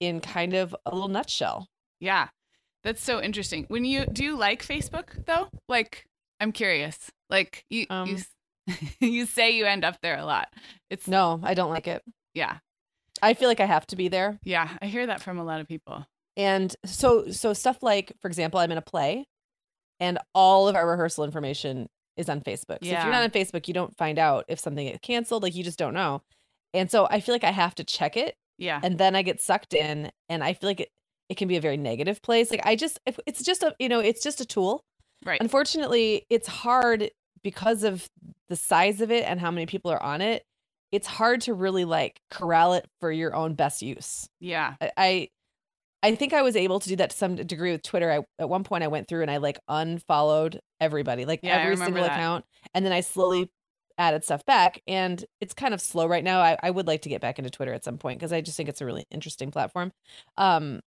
in 0.00 0.20
kind 0.20 0.54
of 0.54 0.74
a 0.86 0.94
little 0.94 1.08
nutshell. 1.08 1.68
Yeah. 2.00 2.28
That's 2.84 3.02
so 3.02 3.20
interesting. 3.20 3.64
When 3.68 3.84
you 3.84 4.06
do 4.06 4.22
you 4.24 4.36
like 4.36 4.64
Facebook 4.64 5.24
though? 5.26 5.48
Like 5.68 6.06
I'm 6.40 6.52
curious. 6.52 7.10
Like 7.28 7.64
you 7.70 7.86
Um, 7.90 8.08
you 8.08 8.76
you 9.00 9.26
say 9.26 9.50
you 9.50 9.64
end 9.66 9.84
up 9.84 9.98
there 10.02 10.16
a 10.18 10.24
lot. 10.24 10.48
It's 10.90 11.08
No, 11.08 11.40
I 11.42 11.54
don't 11.54 11.70
like 11.70 11.86
it. 11.88 12.02
yeah. 12.34 12.58
I 13.20 13.34
feel 13.34 13.48
like 13.48 13.58
I 13.58 13.64
have 13.66 13.84
to 13.88 13.96
be 13.96 14.06
there. 14.06 14.38
Yeah, 14.44 14.68
I 14.80 14.86
hear 14.86 15.04
that 15.08 15.20
from 15.20 15.38
a 15.38 15.44
lot 15.44 15.60
of 15.60 15.66
people. 15.66 16.06
And 16.36 16.74
so 16.84 17.30
so 17.32 17.52
stuff 17.52 17.82
like, 17.82 18.12
for 18.22 18.28
example, 18.28 18.60
I'm 18.60 18.70
in 18.70 18.78
a 18.78 18.82
play 18.82 19.26
and 19.98 20.18
all 20.34 20.68
of 20.68 20.76
our 20.76 20.88
rehearsal 20.88 21.24
information 21.24 21.88
is 22.16 22.28
on 22.28 22.40
Facebook. 22.40 22.78
So 22.82 22.90
if 22.90 23.02
you're 23.02 23.10
not 23.12 23.24
on 23.24 23.30
Facebook, 23.30 23.66
you 23.66 23.74
don't 23.74 23.96
find 23.96 24.18
out 24.20 24.44
if 24.48 24.60
something 24.60 24.86
gets 24.86 25.00
canceled, 25.00 25.42
like 25.42 25.56
you 25.56 25.64
just 25.64 25.78
don't 25.78 25.94
know. 25.94 26.22
And 26.74 26.90
so 26.90 27.06
I 27.10 27.20
feel 27.20 27.34
like 27.34 27.44
I 27.44 27.50
have 27.50 27.74
to 27.76 27.84
check 27.84 28.16
it 28.16 28.36
Yeah. 28.58 28.80
and 28.82 28.98
then 28.98 29.16
I 29.16 29.22
get 29.22 29.40
sucked 29.40 29.74
in 29.74 30.10
and 30.28 30.44
I 30.44 30.52
feel 30.54 30.68
like 30.70 30.80
it 30.80 30.90
it 31.28 31.36
can 31.36 31.46
be 31.48 31.56
a 31.56 31.60
very 31.60 31.76
negative 31.76 32.22
place. 32.22 32.50
Like 32.50 32.64
I 32.64 32.74
just 32.76 32.98
if 33.06 33.18
it's 33.26 33.42
just 33.44 33.62
a 33.62 33.74
you 33.78 33.88
know, 33.88 34.00
it's 34.00 34.22
just 34.22 34.40
a 34.40 34.46
tool. 34.46 34.82
Right. 35.24 35.40
Unfortunately, 35.40 36.24
it's 36.30 36.46
hard 36.48 37.10
because 37.42 37.82
of 37.84 38.08
the 38.48 38.56
size 38.56 39.00
of 39.00 39.10
it 39.10 39.24
and 39.24 39.38
how 39.40 39.50
many 39.50 39.66
people 39.66 39.90
are 39.90 40.02
on 40.02 40.20
it. 40.22 40.44
It's 40.90 41.06
hard 41.06 41.42
to 41.42 41.52
really 41.54 41.84
like 41.84 42.20
corral 42.30 42.72
it 42.74 42.86
for 43.00 43.12
your 43.12 43.34
own 43.34 43.54
best 43.54 43.82
use. 43.82 44.28
Yeah. 44.40 44.74
I- 44.80 44.92
I 44.96 45.28
I 46.00 46.14
think 46.14 46.32
I 46.32 46.42
was 46.42 46.54
able 46.54 46.78
to 46.78 46.88
do 46.88 46.94
that 46.96 47.10
to 47.10 47.16
some 47.16 47.34
degree 47.34 47.72
with 47.72 47.82
Twitter. 47.82 48.10
I 48.10 48.20
at 48.42 48.48
one 48.48 48.62
point 48.64 48.84
I 48.84 48.88
went 48.88 49.08
through 49.08 49.22
and 49.22 49.30
I 49.30 49.38
like 49.38 49.58
unfollowed 49.68 50.60
everybody, 50.80 51.24
like 51.24 51.40
Yeah, 51.42 51.56
every 51.58 51.76
single 51.76 52.04
that. 52.04 52.12
account, 52.12 52.44
and 52.72 52.84
then 52.86 52.92
I 52.92 53.00
slowly 53.00 53.50
added 53.98 54.24
stuff 54.24 54.44
back. 54.46 54.80
And 54.86 55.24
it's 55.40 55.52
kind 55.54 55.74
of 55.74 55.80
slow 55.80 56.06
right 56.06 56.24
now. 56.24 56.40
I, 56.40 56.56
I 56.62 56.70
would 56.70 56.86
like 56.86 57.02
to 57.02 57.08
get 57.08 57.20
back 57.20 57.38
into 57.38 57.50
Twitter 57.50 57.72
at 57.74 57.84
some 57.84 57.98
point 57.98 58.18
because 58.18 58.32
I 58.32 58.40
just 58.40 58.56
think 58.56 58.68
it's 58.68 58.80
a 58.80 58.86
really 58.86 59.04
interesting 59.10 59.50
platform. 59.50 59.92
Um, 60.36 60.80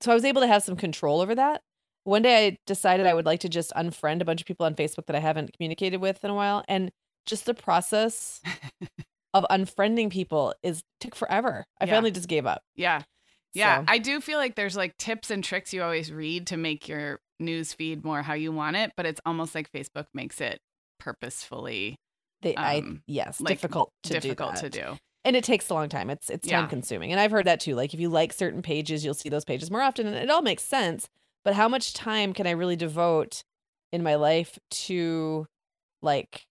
so 0.00 0.10
I 0.10 0.14
was 0.14 0.24
able 0.24 0.40
to 0.42 0.48
have 0.48 0.62
some 0.62 0.76
control 0.76 1.20
over 1.20 1.34
that. 1.34 1.62
One 2.04 2.22
day 2.22 2.46
I 2.48 2.58
decided 2.66 3.06
I 3.06 3.14
would 3.14 3.26
like 3.26 3.40
to 3.40 3.48
just 3.48 3.72
unfriend 3.72 4.22
a 4.22 4.24
bunch 4.24 4.40
of 4.40 4.46
people 4.46 4.66
on 4.66 4.74
Facebook 4.74 5.06
that 5.06 5.16
I 5.16 5.20
haven't 5.20 5.52
communicated 5.52 6.00
with 6.00 6.24
in 6.24 6.30
a 6.30 6.34
while, 6.34 6.64
and 6.66 6.90
just 7.26 7.44
the 7.44 7.52
process 7.54 8.40
of 9.34 9.44
unfriending 9.50 10.10
people 10.10 10.54
is 10.62 10.82
took 11.00 11.14
forever. 11.14 11.64
I 11.80 11.84
Yeah. 11.84 11.92
finally 11.92 12.10
just 12.10 12.28
gave 12.28 12.46
up. 12.46 12.62
Yeah. 12.74 13.02
Yeah. 13.52 13.80
So- 13.80 13.84
I 13.88 13.98
do 13.98 14.20
feel 14.20 14.38
like 14.38 14.54
there's 14.56 14.76
like 14.76 14.96
tips 14.96 15.30
and 15.30 15.44
tricks 15.44 15.72
you 15.74 15.82
always 15.82 16.10
read 16.10 16.46
to 16.48 16.56
make 16.56 16.88
your 16.88 17.20
news 17.38 17.74
feed 17.74 18.02
more 18.04 18.22
how 18.22 18.34
you 18.34 18.50
want 18.52 18.76
it, 18.76 18.92
but 18.96 19.04
it's 19.06 19.20
almost 19.26 19.54
like 19.54 19.70
Facebook 19.70 20.06
makes 20.14 20.40
it 20.40 20.58
purposefully 21.00 21.96
They, 22.42 22.56
I 22.56 22.78
um, 22.78 23.02
yes, 23.06 23.40
like, 23.40 23.56
difficult 23.56 23.92
to 24.04 24.14
difficult 24.20 24.54
do 24.56 24.60
to 24.62 24.70
do. 24.70 24.98
and 25.24 25.36
it 25.36 25.44
takes 25.44 25.68
a 25.68 25.74
long 25.74 25.88
time. 25.88 26.08
It's 26.10 26.30
it's 26.30 26.46
Yeah. 26.48 26.60
time 26.60 26.68
consuming, 26.68 27.10
and 27.12 27.20
I've 27.20 27.30
heard 27.32 27.46
that 27.46 27.60
too. 27.60 27.74
Like 27.74 27.92
if 27.94 28.00
you 28.00 28.08
like 28.08 28.32
certain 28.32 28.62
pages, 28.62 29.04
you'll 29.04 29.14
see 29.14 29.28
those 29.28 29.44
pages 29.44 29.70
more 29.70 29.82
often, 29.82 30.06
and 30.06 30.16
it 30.16 30.30
all 30.30 30.42
makes 30.42 30.62
sense. 30.62 31.08
But 31.44 31.54
how 31.54 31.68
much 31.68 31.92
time 31.94 32.32
can 32.32 32.46
I 32.46 32.50
really 32.52 32.76
devote 32.76 33.42
in 33.92 34.02
my 34.02 34.14
life 34.14 34.58
to, 34.70 35.46
like, 36.02 36.44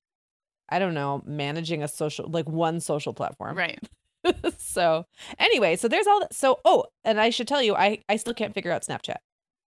I 0.69 0.79
don't 0.79 0.93
know, 0.93 1.21
managing 1.25 1.83
a 1.83 1.87
social 1.87 2.29
like 2.29 2.47
one 2.49 2.79
social 2.79 3.13
platform? 3.13 3.57
Right. 3.57 3.79
so 4.57 5.05
anyway, 5.39 5.75
so 5.75 5.87
there's 5.87 6.07
all 6.07 6.19
that. 6.21 6.33
So 6.33 6.59
oh, 6.65 6.85
and 7.03 7.19
I 7.19 7.29
should 7.31 7.47
tell 7.47 7.63
you, 7.63 7.75
I 7.75 7.99
I 8.09 8.17
still 8.17 8.33
can't 8.33 8.53
figure 8.53 8.71
out 8.71 8.83
Snapchat. 8.83 9.17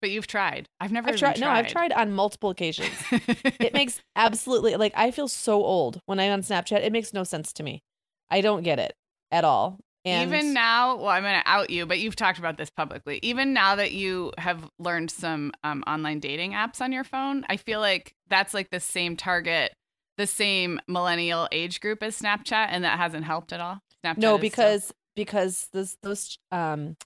But 0.02 0.11
you've 0.11 0.26
tried. 0.26 0.68
I've 0.80 0.92
never 0.92 1.09
I've 1.09 1.14
even 1.14 1.32
tried. 1.32 1.40
No, 1.40 1.49
I've 1.49 1.68
tried 1.68 1.92
on 1.92 2.12
multiple 2.12 2.50
occasions. 2.50 2.90
it 3.11 3.73
makes 3.73 4.00
absolutely 4.16 4.76
like 4.76 4.92
I 4.97 5.12
feel 5.12 5.28
so 5.28 5.64
old 5.64 6.00
when 6.06 6.21
I'm 6.21 6.32
on 6.32 6.42
Snapchat. 6.42 6.82
It 6.82 6.92
makes 6.92 7.14
no 7.14 7.25
sense 7.25 7.52
to 7.54 7.62
me. 7.62 7.82
I 8.30 8.40
don't 8.40 8.62
get 8.62 8.78
it 8.78 8.92
at 9.30 9.44
all. 9.44 9.78
And 10.04 10.32
Even 10.32 10.52
now, 10.52 10.97
well, 10.97 11.09
I'm 11.09 11.23
going 11.23 11.40
to 11.40 11.49
out 11.49 11.71
you, 11.71 11.87
but 11.87 12.00
you've 12.00 12.16
talked 12.16 12.40
about 12.40 12.59
this 12.59 12.71
publicly. 12.71 13.21
Even 13.23 13.52
now 13.52 13.76
that 13.76 13.92
you 13.92 14.32
have 14.37 14.68
learned 14.80 15.12
some 15.12 15.52
um, 15.62 15.85
online 15.87 16.18
dating 16.18 16.52
apps 16.52 16.80
on 16.80 16.90
your 16.90 17.04
phone, 17.04 17.44
I 17.49 17.56
feel 17.56 17.78
like 17.78 18.12
that's 18.28 18.52
like 18.52 18.71
the 18.71 18.80
same 18.80 19.16
target, 19.16 19.73
the 20.18 20.26
same 20.26 20.80
millennial 20.88 21.49
age 21.52 21.80
group 21.80 22.02
as 22.02 22.18
Snapchat, 22.18 22.66
and 22.71 22.82
that 22.82 22.99
hasn't 22.99 23.25
helped 23.25 23.52
at 23.52 23.61
all. 23.61 23.78
Snapchat 24.04 24.18
no, 24.18 24.35
is 24.35 24.38
still 24.38 24.38
because 24.38 24.92
because 25.14 25.68
those 25.73 25.97
those 26.02 26.37
um 26.50 26.97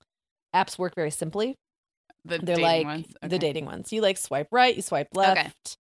apps 0.54 0.78
work 0.78 0.94
very 0.94 1.10
simply. 1.10 1.56
The 2.26 2.38
They're 2.38 2.56
like 2.58 2.84
ones. 2.86 3.06
the 3.22 3.38
dating 3.38 3.64
ones. 3.66 3.92
You 3.92 4.00
like 4.02 4.18
swipe 4.18 4.48
right, 4.50 4.74
you 4.74 4.82
swipe 4.82 5.08
Okay. 5.16 5.34
left. 5.44 5.76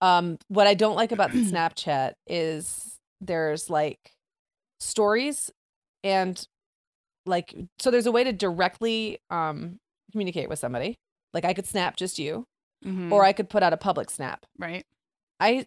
Um, 0.00 0.38
what 0.48 0.66
I 0.66 0.74
don't 0.74 0.94
like 0.96 1.12
about 1.12 1.30
Snapchat 1.32 2.12
is 2.26 2.98
there's 3.20 3.68
like 3.68 3.98
stories 4.80 5.50
and 6.04 6.46
like 7.26 7.54
so 7.78 7.90
there's 7.90 8.06
a 8.06 8.12
way 8.12 8.24
to 8.24 8.32
directly 8.32 9.18
um 9.30 9.78
communicate 10.12 10.48
with 10.48 10.58
somebody. 10.58 10.96
Like 11.34 11.44
I 11.44 11.52
could 11.54 11.66
snap 11.66 11.96
just 11.96 12.18
you, 12.18 12.44
Mhm. 12.86 13.12
or 13.12 13.24
I 13.24 13.32
could 13.32 13.50
put 13.50 13.62
out 13.62 13.72
a 13.72 13.76
public 13.76 14.10
snap. 14.10 14.46
right. 14.58 14.84
I 15.40 15.66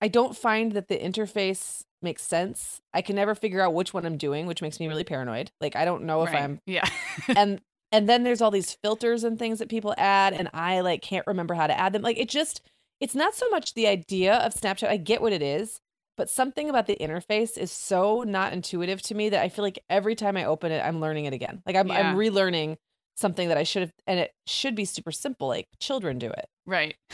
I 0.00 0.08
don't 0.08 0.36
find 0.36 0.72
that 0.72 0.88
the 0.88 0.98
interface 0.98 1.82
makes 2.02 2.22
sense. 2.22 2.80
I 2.92 3.00
can 3.00 3.16
never 3.16 3.34
figure 3.34 3.60
out 3.62 3.72
which 3.72 3.94
one 3.94 4.04
I'm 4.04 4.18
doing, 4.18 4.46
which 4.46 4.60
makes 4.60 4.78
me 4.78 4.88
really 4.88 5.04
paranoid. 5.04 5.50
Like 5.60 5.76
I 5.76 5.84
don't 5.84 6.04
know 6.04 6.22
if 6.24 6.32
right. 6.32 6.42
I'm 6.42 6.60
yeah. 6.66 6.86
and 7.36 7.60
and 7.94 8.08
then 8.08 8.24
there's 8.24 8.42
all 8.42 8.50
these 8.50 8.72
filters 8.82 9.22
and 9.24 9.38
things 9.38 9.58
that 9.60 9.68
people 9.68 9.94
add 9.96 10.32
and 10.34 10.50
I 10.52 10.80
like 10.80 11.00
can't 11.00 11.26
remember 11.26 11.54
how 11.54 11.66
to 11.68 11.78
add 11.78 11.92
them. 11.92 12.02
Like 12.02 12.18
it 12.18 12.28
just 12.28 12.60
it's 13.00 13.14
not 13.14 13.34
so 13.34 13.48
much 13.50 13.74
the 13.74 13.86
idea 13.86 14.34
of 14.34 14.52
Snapchat. 14.54 14.88
I 14.88 14.96
get 14.96 15.22
what 15.22 15.32
it 15.32 15.42
is, 15.42 15.80
but 16.16 16.28
something 16.30 16.68
about 16.68 16.86
the 16.86 16.96
interface 17.00 17.56
is 17.56 17.70
so 17.70 18.22
not 18.26 18.52
intuitive 18.52 19.00
to 19.02 19.14
me 19.14 19.28
that 19.30 19.40
I 19.42 19.48
feel 19.48 19.64
like 19.64 19.78
every 19.88 20.14
time 20.14 20.36
I 20.36 20.44
open 20.44 20.72
it 20.72 20.80
I'm 20.84 21.00
learning 21.00 21.24
it 21.26 21.32
again. 21.32 21.62
Like 21.66 21.76
I'm 21.76 21.88
Yeah. 21.88 22.10
I'm 22.10 22.16
relearning 22.16 22.76
something 23.16 23.48
that 23.48 23.56
I 23.58 23.62
should 23.62 23.82
have 23.82 23.92
and 24.08 24.18
it 24.18 24.32
should 24.46 24.74
be 24.74 24.84
super 24.84 25.12
simple 25.12 25.46
like 25.46 25.68
children 25.78 26.18
do 26.18 26.30
it. 26.30 26.46
right. 26.66 26.96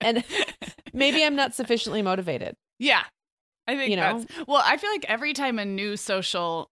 And 0.00 0.24
maybe 0.92 1.24
I'm 1.24 1.34
not 1.36 1.54
sufficiently 1.54 2.02
motivated. 2.02 2.54
Yeah. 2.78 3.02
I 3.66 3.76
think 3.76 3.90
You 3.90 3.96
know? 3.96 4.20
that's 4.24 4.46
well, 4.48 4.62
I 4.64 4.76
feel 4.76 4.90
like 4.90 5.04
every 5.08 5.32
time 5.32 5.58
a 5.58 5.64
new 5.64 5.96
social 5.96 6.70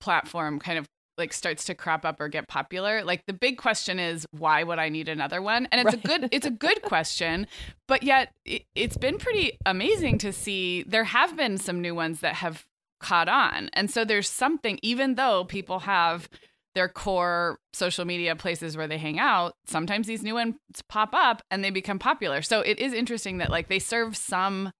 platform 0.00 0.58
kind 0.58 0.78
of 0.78 0.86
like 1.18 1.32
starts 1.32 1.64
to 1.64 1.74
crop 1.74 2.04
up 2.04 2.20
or 2.20 2.28
get 2.28 2.48
popular, 2.48 3.02
like 3.04 3.24
the 3.26 3.32
big 3.32 3.58
question 3.58 3.98
is 3.98 4.26
why 4.30 4.62
would 4.62 4.78
I 4.78 4.88
need 4.88 5.08
another 5.08 5.40
one? 5.40 5.66
And 5.72 5.80
it's 5.80 5.94
a 5.94 5.96
good 5.96 6.28
it's 6.32 6.46
a 6.46 6.50
good 6.50 6.82
question, 6.82 7.46
but 7.88 8.02
yet 8.02 8.32
it, 8.44 8.64
it's 8.74 8.96
been 8.96 9.18
pretty 9.18 9.58
amazing 9.64 10.18
to 10.18 10.32
see 10.32 10.82
there 10.82 11.04
have 11.04 11.36
been 11.36 11.58
some 11.58 11.80
new 11.80 11.94
ones 11.94 12.20
that 12.20 12.34
have 12.36 12.66
caught 13.00 13.28
on. 13.28 13.70
And 13.72 13.90
so 13.90 14.04
there's 14.04 14.28
something 14.28 14.78
even 14.82 15.14
though 15.14 15.44
people 15.44 15.80
have 15.80 16.28
their 16.74 16.88
core 16.88 17.58
social 17.72 18.04
media 18.04 18.36
places 18.36 18.76
where 18.76 18.86
they 18.86 18.98
hang 18.98 19.18
out, 19.18 19.54
sometimes 19.66 20.06
these 20.06 20.22
new 20.22 20.34
ones 20.34 20.56
pop 20.88 21.14
up 21.14 21.42
and 21.50 21.64
they 21.64 21.70
become 21.70 21.98
popular. 21.98 22.42
So 22.42 22.60
it 22.60 22.78
is 22.78 22.92
interesting 22.92 23.38
that 23.38 23.50
like 23.50 23.68
they 23.68 23.78
serve 23.78 24.16
some 24.16 24.72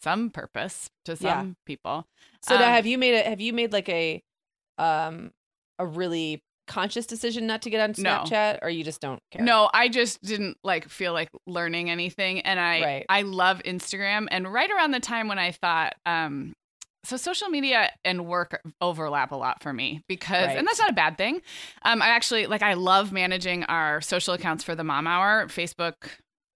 some 0.00 0.30
purpose 0.30 0.90
to 1.04 1.16
some 1.16 1.26
Yeah. 1.26 1.44
people. 1.66 2.06
So 2.42 2.56
now 2.56 2.66
Um, 2.66 2.72
have 2.74 2.86
you 2.86 2.98
made 2.98 3.14
it 3.14 3.26
have 3.26 3.40
you 3.40 3.52
made 3.52 3.72
like 3.72 3.88
a 3.88 4.22
um 4.78 5.32
a 5.78 5.86
really 5.86 6.42
conscious 6.68 7.06
decision 7.06 7.46
not 7.46 7.62
to 7.62 7.70
get 7.70 7.80
on 7.80 7.92
No. 7.98 8.20
Snapchat, 8.24 8.60
or 8.62 8.70
you 8.70 8.84
just 8.84 9.00
don't 9.00 9.20
care? 9.32 9.44
No, 9.44 9.68
I 9.74 9.88
just 9.88 10.22
didn't 10.22 10.56
like 10.62 10.88
feel 10.88 11.12
like 11.12 11.28
learning 11.46 11.90
anything 11.90 12.40
and 12.40 12.58
I 12.60 12.80
Right. 12.80 13.06
I 13.08 13.22
love 13.22 13.60
Instagram 13.64 14.28
and 14.30 14.50
right 14.50 14.70
around 14.70 14.92
the 14.92 15.00
time 15.00 15.28
when 15.28 15.38
I 15.38 15.50
thought 15.52 15.94
um 16.06 16.52
so 17.04 17.16
social 17.16 17.48
media 17.48 17.90
and 18.04 18.26
work 18.26 18.62
overlap 18.80 19.32
a 19.32 19.36
lot 19.36 19.60
for 19.60 19.72
me 19.72 20.02
because 20.08 20.46
Right. 20.46 20.56
and 20.56 20.66
that's 20.66 20.78
not 20.78 20.88
a 20.90 20.94
bad 20.94 21.18
thing. 21.18 21.42
Um 21.82 22.00
I 22.00 22.08
actually 22.10 22.46
like 22.46 22.62
I 22.62 22.74
love 22.74 23.10
managing 23.12 23.64
our 23.64 24.00
social 24.00 24.34
accounts 24.34 24.62
for 24.62 24.76
the 24.76 24.84
Mom 24.84 25.08
Hour, 25.08 25.48
Facebook, 25.48 25.94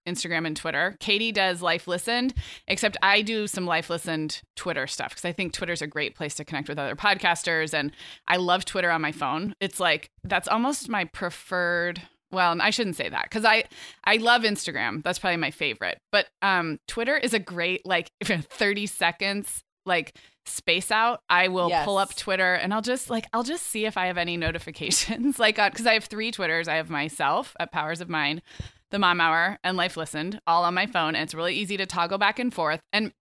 Instagram 0.06 0.46
and 0.46 0.56
Twitter. 0.56 0.96
Katie 1.00 1.32
does 1.32 1.62
Life 1.62 1.86
Listened, 1.86 2.34
except 2.66 2.96
I 3.02 3.22
do 3.22 3.46
some 3.46 3.66
Life 3.66 3.90
Listened 3.90 4.42
Twitter 4.54 4.86
stuff 4.86 5.10
because 5.10 5.24
I 5.24 5.32
think 5.32 5.52
Twitter's 5.52 5.82
a 5.82 5.86
great 5.86 6.14
place 6.14 6.34
to 6.36 6.44
connect 6.44 6.68
with 6.68 6.78
other 6.78 6.96
podcasters. 6.96 7.74
And 7.74 7.92
I 8.26 8.36
love 8.36 8.64
Twitter 8.64 8.90
on 8.90 9.02
my 9.02 9.12
phone. 9.12 9.54
It's 9.60 9.80
like, 9.80 10.10
that's 10.24 10.48
almost 10.48 10.88
my 10.88 11.04
preferred. 11.04 12.02
Well, 12.32 12.56
I 12.60 12.70
shouldn't 12.70 12.96
say 12.96 13.08
that 13.08 13.24
because 13.24 13.44
I 13.44 13.64
I 14.04 14.16
love 14.16 14.42
Instagram. 14.42 15.02
That's 15.02 15.18
probably 15.18 15.36
my 15.36 15.52
favorite. 15.52 16.00
But 16.10 16.26
um, 16.42 16.80
Twitter 16.88 17.16
is 17.16 17.34
a 17.34 17.38
great 17.38 17.86
like 17.86 18.10
30 18.24 18.86
seconds 18.86 19.62
like 19.86 20.16
space 20.44 20.90
out, 20.90 21.20
I 21.30 21.48
will 21.48 21.70
pull 21.84 21.98
up 21.98 22.14
Twitter 22.14 22.54
and 22.54 22.74
I'll 22.74 22.82
just 22.82 23.08
like 23.08 23.26
I'll 23.32 23.42
just 23.42 23.66
see 23.66 23.86
if 23.86 23.96
I 23.96 24.06
have 24.06 24.18
any 24.18 24.36
notifications. 24.36 25.38
like 25.38 25.56
because 25.56 25.86
I 25.86 25.94
have 25.94 26.04
three 26.04 26.30
Twitters. 26.30 26.68
I 26.68 26.76
have 26.76 26.90
myself 26.90 27.54
at 27.58 27.72
Powers 27.72 28.00
of 28.00 28.08
Mine, 28.08 28.42
the 28.90 28.98
Mom 28.98 29.20
Hour, 29.20 29.58
and 29.64 29.76
Life 29.76 29.96
Listened 29.96 30.40
all 30.46 30.64
on 30.64 30.74
my 30.74 30.86
phone. 30.86 31.14
And 31.14 31.24
it's 31.24 31.34
really 31.34 31.54
easy 31.54 31.76
to 31.76 31.86
toggle 31.86 32.18
back 32.18 32.38
and 32.38 32.52
forth. 32.52 32.80
And 32.92 33.12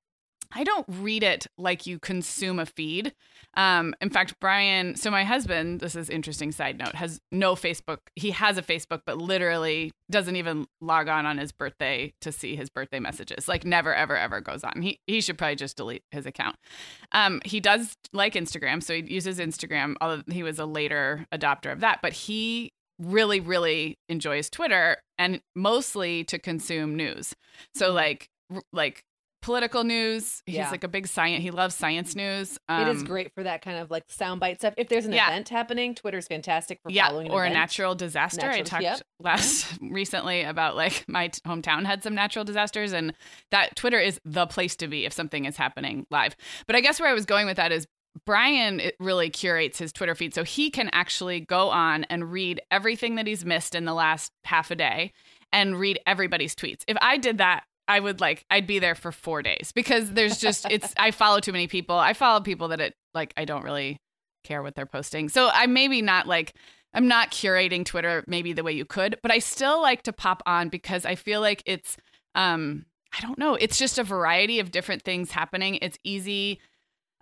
I 0.53 0.63
don't 0.63 0.85
read 0.87 1.23
it 1.23 1.47
like 1.57 1.85
you 1.85 1.99
consume 1.99 2.59
a 2.59 2.65
feed. 2.65 3.13
Um, 3.55 3.95
in 4.01 4.09
fact, 4.09 4.35
Brian, 4.39 4.95
so 4.95 5.09
my 5.09 5.23
husband, 5.23 5.79
this 5.79 5.95
is 5.95 6.09
interesting 6.09 6.51
side 6.51 6.77
note, 6.77 6.95
has 6.95 7.19
no 7.31 7.55
Facebook. 7.55 7.99
He 8.15 8.31
has 8.31 8.57
a 8.57 8.61
Facebook, 8.61 9.01
but 9.05 9.17
literally 9.17 9.91
doesn't 10.09 10.35
even 10.35 10.67
log 10.81 11.07
on 11.07 11.25
on 11.25 11.37
his 11.37 11.51
birthday 11.51 12.13
to 12.21 12.31
see 12.31 12.55
his 12.55 12.69
birthday 12.69 12.99
messages. 12.99 13.47
Like 13.47 13.65
never, 13.65 13.93
ever, 13.93 14.15
ever 14.15 14.41
goes 14.41 14.63
on. 14.63 14.81
He 14.81 14.99
he 15.07 15.21
should 15.21 15.37
probably 15.37 15.55
just 15.55 15.77
delete 15.77 16.03
his 16.11 16.25
account. 16.25 16.57
Um, 17.11 17.41
he 17.45 17.59
does 17.59 17.95
like 18.13 18.33
Instagram, 18.33 18.83
so 18.83 18.93
he 18.93 19.01
uses 19.01 19.39
Instagram. 19.39 19.95
Although 20.01 20.23
he 20.29 20.43
was 20.43 20.59
a 20.59 20.65
later 20.65 21.25
adopter 21.33 21.71
of 21.71 21.79
that, 21.79 21.99
but 22.01 22.13
he 22.13 22.71
really, 22.99 23.39
really 23.39 23.97
enjoys 24.09 24.49
Twitter 24.49 24.97
and 25.17 25.41
mostly 25.55 26.23
to 26.25 26.39
consume 26.39 26.95
news. 26.95 27.33
So 27.75 27.91
like 27.91 28.29
r- 28.53 28.61
like 28.73 29.03
political 29.41 29.83
news. 29.83 30.41
He's 30.47 30.55
Yeah. 30.55 30.71
like 30.71 30.83
a 30.83 30.87
big 30.87 31.05
science. 31.05 31.43
He 31.43 31.51
loves 31.51 31.75
science 31.75 32.15
news. 32.15 32.57
Um, 32.67 32.87
it 32.87 32.95
is 32.95 33.03
great 33.03 33.31
for 33.35 33.43
that 33.43 33.61
kind 33.61 33.77
of 33.77 33.91
like 33.91 34.07
soundbite 34.07 34.57
stuff. 34.57 34.73
If 34.75 34.89
there's 34.89 35.05
an 35.05 35.13
Yeah. 35.13 35.27
event 35.27 35.49
happening, 35.49 35.93
Twitter's 35.93 36.27
fantastic 36.27 36.79
for 36.81 36.89
Yeah, 36.91 37.09
following 37.09 37.29
or 37.29 37.45
a 37.45 37.49
natural 37.51 37.93
disaster. 37.93 38.49
I 38.49 38.61
talked 38.63 38.81
yep. 38.81 39.01
last 39.19 39.77
recently 39.81 40.41
about 40.41 40.75
like 40.75 41.05
my 41.07 41.27
t- 41.27 41.41
hometown 41.45 41.85
had 41.85 42.01
some 42.01 42.15
natural 42.15 42.43
disasters, 42.43 42.91
and 42.91 43.13
that 43.51 43.75
Twitter 43.75 43.99
is 43.99 44.19
the 44.25 44.47
place 44.47 44.75
to 44.77 44.87
be 44.87 45.05
if 45.05 45.13
something 45.13 45.45
is 45.45 45.57
happening 45.57 46.07
live. 46.09 46.35
But 46.65 46.75
I 46.75 46.81
guess 46.81 46.99
where 46.99 47.09
I 47.09 47.13
was 47.13 47.27
going 47.27 47.45
with 47.45 47.57
that 47.57 47.71
is 47.71 47.85
Brian 48.25 48.81
really 48.99 49.29
curates 49.29 49.77
his 49.79 49.91
Twitter 49.91 50.15
feed, 50.15 50.33
so 50.33 50.43
he 50.43 50.69
can 50.69 50.89
actually 50.93 51.41
go 51.41 51.69
on 51.69 52.05
and 52.05 52.31
read 52.31 52.61
everything 52.71 53.15
that 53.15 53.27
he's 53.27 53.43
missed 53.43 53.75
in 53.75 53.85
the 53.85 53.93
last 53.93 54.31
half 54.45 54.71
a 54.71 54.75
day, 54.75 55.11
and 55.51 55.79
read 55.79 55.99
everybody's 56.05 56.55
tweets. 56.55 56.83
If 56.87 56.97
I 57.01 57.17
did 57.17 57.37
that. 57.39 57.63
I 57.87 57.99
would 57.99 58.19
like 58.19 58.43
I'd 58.49 58.65
be 58.65 58.79
there 58.79 58.95
for 58.95 59.11
4 59.11 59.43
days 59.43 59.71
because 59.71 60.11
there's 60.13 60.39
just 60.39 60.65
it's 60.71 60.91
I 60.97 61.11
follow 61.11 61.39
too 61.39 61.51
many 61.51 61.67
people. 61.67 61.95
I 61.95 62.13
follow 62.13 62.41
people 62.41 62.69
that 62.69 62.81
it 62.81 62.95
like 63.13 63.31
I 63.37 63.45
don't 63.45 63.63
really 63.63 63.99
care 64.43 64.63
what 64.63 64.73
they're 64.73 64.87
posting. 64.87 65.29
So 65.29 65.51
I 65.53 65.67
maybe 65.67 66.01
not 66.01 66.25
like 66.25 66.55
I'm 66.95 67.07
not 67.07 67.29
curating 67.29 67.85
Twitter 67.85 68.23
maybe 68.25 68.53
the 68.53 68.63
way 68.63 68.71
you 68.71 68.85
could, 68.85 69.17
but 69.21 69.31
I 69.31 69.37
still 69.37 69.81
like 69.83 70.01
to 70.03 70.13
pop 70.13 70.41
on 70.47 70.69
because 70.69 71.05
I 71.05 71.13
feel 71.13 71.41
like 71.41 71.61
it's 71.67 71.95
um 72.33 72.85
I 73.15 73.21
don't 73.21 73.37
know, 73.37 73.55
it's 73.55 73.77
just 73.77 73.99
a 73.99 74.03
variety 74.03 74.59
of 74.59 74.71
different 74.71 75.03
things 75.03 75.31
happening. 75.31 75.77
It's 75.81 75.99
easy. 76.03 76.59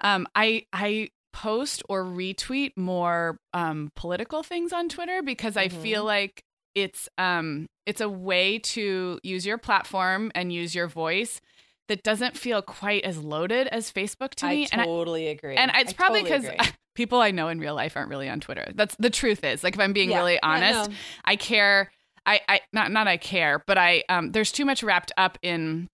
Um 0.02 0.28
I 0.36 0.66
I 0.74 1.10
post 1.32 1.82
or 1.90 2.04
retweet 2.04 2.74
more 2.78 3.40
um 3.54 3.92
political 3.96 4.44
things 4.44 4.72
on 4.72 4.90
Twitter 4.90 5.22
because 5.24 5.58
I 5.58 5.68
Mhm. 5.68 5.82
feel 5.82 6.04
like 6.04 6.44
it's 6.76 7.10
um 7.18 7.68
it's 7.86 8.02
a 8.02 8.10
way 8.10 8.60
to 8.60 9.20
use 9.24 9.46
your 9.46 9.58
platform 9.58 10.32
and 10.36 10.54
use 10.54 10.74
your 10.76 10.88
voice 10.88 11.42
that 11.90 12.02
doesn't 12.04 12.38
feel 12.38 12.62
quite 12.62 13.04
as 13.04 13.18
loaded 13.18 13.68
as 13.68 13.92
Facebook 13.92 14.36
to 14.36 14.48
me. 14.48 14.64
I 14.64 14.68
and 14.72 14.82
I, 14.82 14.86
totally 14.86 15.28
agree. 15.28 15.56
and 15.56 15.72
it's 15.76 15.92
I 15.92 15.96
probably 15.96 16.24
because 16.24 16.46
agree. 16.46 16.58
people 16.96 17.20
I 17.20 17.32
know 17.32 17.48
in 17.50 17.60
real 17.60 17.76
life 17.76 17.98
aren't 17.98 18.10
really 18.10 18.30
on 18.30 18.40
Twitter. 18.40 18.72
That's 18.76 18.96
the 18.98 19.10
truth 19.10 19.44
is. 19.44 19.64
Like 19.64 19.74
if 19.74 19.80
I'm 19.80 19.92
being 19.94 20.10
Yeah. 20.12 20.20
really 20.20 20.34
Yeah, 20.36 20.40
honest, 20.44 20.90
no. 20.92 20.96
I 21.26 21.36
care 21.36 21.92
I 22.26 22.40
I 22.48 22.62
not 22.72 22.92
not 22.92 23.08
I 23.08 23.18
care, 23.18 23.64
but 23.68 23.78
I 23.78 24.04
um 24.08 24.32
there's 24.32 24.52
too 24.52 24.66
much 24.66 24.82
wrapped 24.84 25.12
up 25.18 25.38
in 25.42 25.90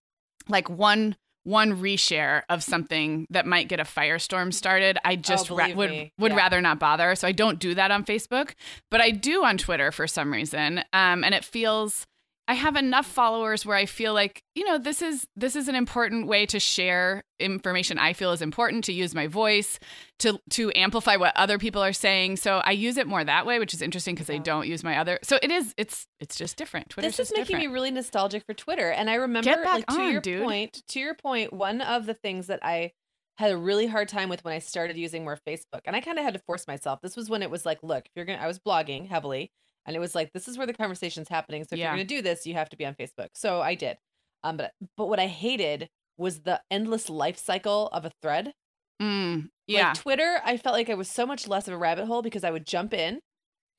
like 0.47 0.69
one 0.69 1.15
one 1.49 1.81
reshare 1.81 2.43
of 2.49 2.63
something 2.63 3.25
that 3.29 3.45
might 3.45 3.67
get 3.67 3.79
a 3.79 3.83
firestorm 3.83 4.53
started. 4.53 4.97
I 5.03 5.15
just 5.15 5.49
ra- 5.49 5.73
would 5.73 6.12
would 6.17 6.31
Yeah. 6.31 6.38
rather 6.38 6.62
not 6.62 6.79
bother. 6.79 7.15
So 7.15 7.27
I 7.27 7.31
don't 7.31 7.59
do 7.59 7.73
that 7.75 7.91
on 7.91 8.05
Facebook, 8.05 8.53
but 8.91 9.01
I 9.01 9.12
do 9.12 9.43
on 9.43 9.57
Twitter 9.57 9.91
for 9.91 10.07
some 10.07 10.31
reason. 10.31 10.79
Um 10.93 11.23
and 11.23 11.33
it 11.33 11.43
feels 11.43 12.05
I 12.49 12.53
have 12.53 12.75
enough 12.75 13.05
followers 13.05 13.63
where 13.63 13.77
I 13.77 13.85
feel 13.85 14.15
like, 14.15 14.41
you 14.55 14.65
know, 14.65 14.79
this 14.79 15.03
is 15.03 15.27
this 15.35 15.55
is 15.55 15.67
an 15.67 15.75
important 15.75 16.25
way 16.25 16.47
to 16.47 16.59
share 16.59 17.23
information 17.39 17.99
I 17.99 18.13
feel 18.13 18.31
is 18.31 18.41
important 18.41 18.85
to 18.85 18.91
use 18.91 19.13
my 19.13 19.27
voice 19.27 19.77
to 20.19 20.39
to 20.49 20.71
amplify 20.73 21.15
what 21.17 21.38
other 21.38 21.59
people 21.59 21.83
are 21.83 21.93
saying. 21.93 22.38
So 22.38 22.57
I 22.65 22.71
use 22.71 22.97
it 22.97 23.05
more 23.05 23.23
that 23.23 23.45
way, 23.45 23.59
which 23.59 23.75
is 23.75 23.83
interesting 23.83 24.15
because 24.15 24.31
I 24.31 24.39
don't 24.39 24.65
use 24.67 24.83
my 24.83 24.97
other. 24.97 25.19
So 25.21 25.38
it 25.43 25.51
is 25.51 25.75
it's 25.77 26.07
it's 26.19 26.35
just 26.35 26.57
different. 26.57 26.89
Twitter's 26.89 27.17
this 27.17 27.19
is 27.19 27.29
just 27.29 27.38
making 27.38 27.57
different. 27.57 27.69
me 27.69 27.73
really 27.73 27.91
nostalgic 27.91 28.43
for 28.47 28.55
Twitter. 28.55 28.89
And 28.89 29.12
I 29.12 29.13
remember, 29.13 29.55
back 29.55 29.65
like, 29.65 29.85
to 29.85 29.93
on, 29.93 30.12
your 30.12 30.21
dude. 30.21 30.43
point, 30.43 30.81
to 30.88 30.99
your 30.99 31.13
point, 31.13 31.53
one 31.53 31.81
of 31.81 32.07
the 32.07 32.15
things 32.15 32.47
that 32.47 32.62
I 32.63 32.93
had 33.38 33.51
a 33.51 33.57
really 33.57 33.85
hard 33.85 34.09
time 34.09 34.27
with 34.27 34.43
when 34.43 34.55
I 34.55 34.59
started 34.59 34.97
using 34.97 35.23
more 35.23 35.38
Facebook, 35.47 35.81
and 35.85 35.95
I 35.95 36.01
kind 36.01 36.17
of 36.17 36.25
had 36.25 36.33
to 36.33 36.41
force 36.47 36.67
myself. 36.67 36.99
This 37.03 37.15
was 37.15 37.29
when 37.29 37.43
it 37.43 37.51
was 37.51 37.63
like, 37.63 37.83
look, 37.83 38.07
if 38.07 38.12
you're 38.15 38.25
gonna, 38.25 38.39
I 38.39 38.47
was 38.47 38.57
blogging 38.57 39.07
heavily, 39.07 39.51
and 39.89 39.95
it 39.95 39.99
was 39.99 40.13
like, 40.13 40.32
this 40.34 40.47
is 40.47 40.56
where 40.56 40.67
the 40.67 40.73
conversation's 40.73 41.28
happening. 41.30 41.63
So 41.63 41.69
if 41.73 41.80
Yeah. 41.80 41.88
you're 41.88 41.97
gonna 41.97 42.06
do 42.06 42.21
this, 42.21 42.45
you 42.45 42.54
have 42.54 42.69
to 42.69 42.78
be 42.78 42.86
on 42.86 42.93
Facebook. 42.93 43.30
So 43.34 43.60
I 43.60 43.73
did. 43.73 43.97
Um, 44.43 44.56
but 44.56 44.73
but 44.95 45.08
what 45.08 45.19
I 45.19 45.25
hated 45.25 45.89
was 46.15 46.41
the 46.41 46.62
endless 46.69 47.10
life 47.10 47.39
cycle 47.39 47.88
of 47.88 48.06
a 48.06 48.12
thread. 48.21 48.54
Mm, 49.02 49.49
yeah. 49.65 49.88
Like 49.88 49.95
Twitter, 49.95 50.41
I 50.45 50.58
felt 50.58 50.75
like 50.75 50.91
I 50.91 50.93
was 50.93 51.10
so 51.10 51.25
much 51.25 51.47
less 51.47 51.67
of 51.67 51.73
a 51.73 51.78
rabbit 51.78 52.06
hole 52.06 52.21
because 52.21 52.43
I 52.43 52.52
would 52.52 52.67
jump 52.67 52.93
in, 52.93 53.19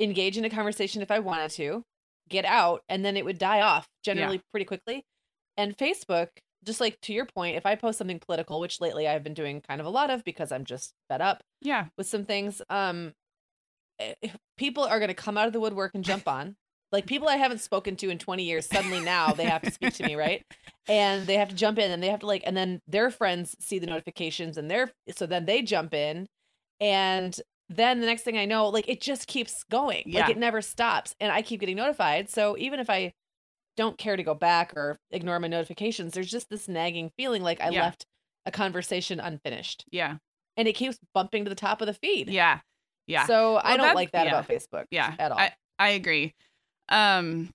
engage 0.01 0.37
in 0.37 0.45
a 0.45 0.51
conversation 0.51 1.01
if 1.01 1.13
I 1.13 1.21
wanted 1.21 1.53
to, 1.53 1.85
get 2.29 2.45
out, 2.45 2.83
and 2.89 3.05
then 3.05 3.17
it 3.17 3.25
would 3.25 3.39
die 3.39 3.61
off 3.61 3.87
generally 4.03 4.41
pretty 4.51 4.65
quickly. 4.65 5.05
And 5.57 5.77
Facebook, 5.77 6.29
just 6.65 6.81
like 6.81 7.01
to 7.03 7.13
your 7.13 7.27
point, 7.27 7.57
if 7.57 7.67
I 7.67 7.77
post 7.77 7.99
something 7.99 8.19
political, 8.19 8.59
which 8.59 8.81
lately 8.81 9.07
I've 9.07 9.23
been 9.23 9.35
doing 9.35 9.61
kind 9.61 9.81
of 9.81 9.87
a 9.87 9.91
lot 9.91 10.11
of 10.11 10.25
because 10.25 10.51
I'm 10.51 10.65
just 10.65 10.93
fed 11.09 11.21
up 11.21 11.43
yeah. 11.61 11.87
with 11.97 12.09
some 12.09 12.25
things, 12.25 12.63
um, 12.69 13.13
Eh, 14.01 14.15
people 14.57 14.85
are 14.85 14.99
going 14.99 15.09
to 15.09 15.15
come 15.15 15.37
out 15.39 15.47
of 15.47 15.53
the 15.53 15.61
woodwork 15.61 15.95
and 15.95 16.05
jump 16.05 16.27
on. 16.27 16.57
Like 16.93 17.07
people 17.07 17.29
I 17.29 17.37
haven't 17.37 17.61
spoken 17.61 17.95
to 17.97 18.11
in 18.11 18.19
20 18.19 18.43
years, 18.43 18.67
suddenly 18.67 18.99
now 19.01 19.33
they 19.33 19.45
have 19.45 19.63
to 19.63 19.71
speak 19.71 19.95
to 19.95 20.05
me, 20.05 20.15
right? 20.17 20.43
And 20.89 21.25
they 21.25 21.37
have 21.37 21.51
to 21.51 21.55
jump 21.55 21.79
in 21.79 21.89
and 21.93 22.03
they 22.03 22.09
have 22.09 22.19
to 22.21 22.27
like, 22.27 22.43
and 22.45 22.57
then 22.57 22.81
their 22.89 23.11
friends 23.11 23.55
see 23.61 23.79
the 23.79 23.87
notifications 23.87 24.57
and 24.57 24.69
they're, 24.69 24.91
so 25.15 25.25
then 25.25 25.45
they 25.45 25.63
jump 25.63 25.95
in. 25.95 26.27
And 26.81 27.39
then 27.69 28.01
the 28.01 28.07
next 28.07 28.23
thing 28.23 28.37
I 28.37 28.45
know, 28.45 28.69
like 28.69 28.89
it 28.89 29.01
just 29.01 29.29
keeps 29.29 29.63
going. 29.71 30.03
Yeah. 30.07 30.23
Like 30.23 30.31
it 30.31 30.39
never 30.39 30.61
stops. 30.61 31.15
And 31.21 31.31
I 31.31 31.43
keep 31.43 31.61
getting 31.61 31.77
notified. 31.77 32.29
So 32.29 32.57
even 32.59 32.81
if 32.81 32.91
I 32.91 33.13
don't 33.77 33.99
care 33.99 34.17
to 34.17 34.23
go 34.25 34.35
back 34.35 34.73
or 34.75 34.99
ignore 35.13 35.39
my 35.39 35.47
notifications, 35.47 36.13
there's 36.13 36.31
just 36.31 36.49
this 36.51 36.67
nagging 36.67 37.13
feeling 37.17 37.43
like 37.45 37.61
I 37.61 37.69
Yeah. 37.71 37.83
left 37.83 38.05
a 38.47 38.51
conversation 38.51 39.21
unfinished. 39.21 39.85
Yeah. 39.93 40.17
And 40.57 40.67
it 40.67 40.73
keeps 40.73 40.99
bumping 41.15 41.45
to 41.45 41.49
the 41.51 41.55
top 41.55 41.81
of 41.81 41.87
the 41.87 41.95
feed. 41.95 42.29
Yeah. 42.31 42.61
Yeah. 43.11 43.27
So 43.27 43.61
I 43.63 43.77
don't 43.77 43.95
like 43.95 44.13
that 44.13 44.27
yeah. 44.27 44.39
about 44.39 44.49
Facebook. 44.49 44.85
yeah. 44.91 45.15
At 45.19 45.33
all. 45.33 45.39
I, 45.39 45.53
I 45.79 45.89
agree. 45.91 46.35
Um 46.89 47.53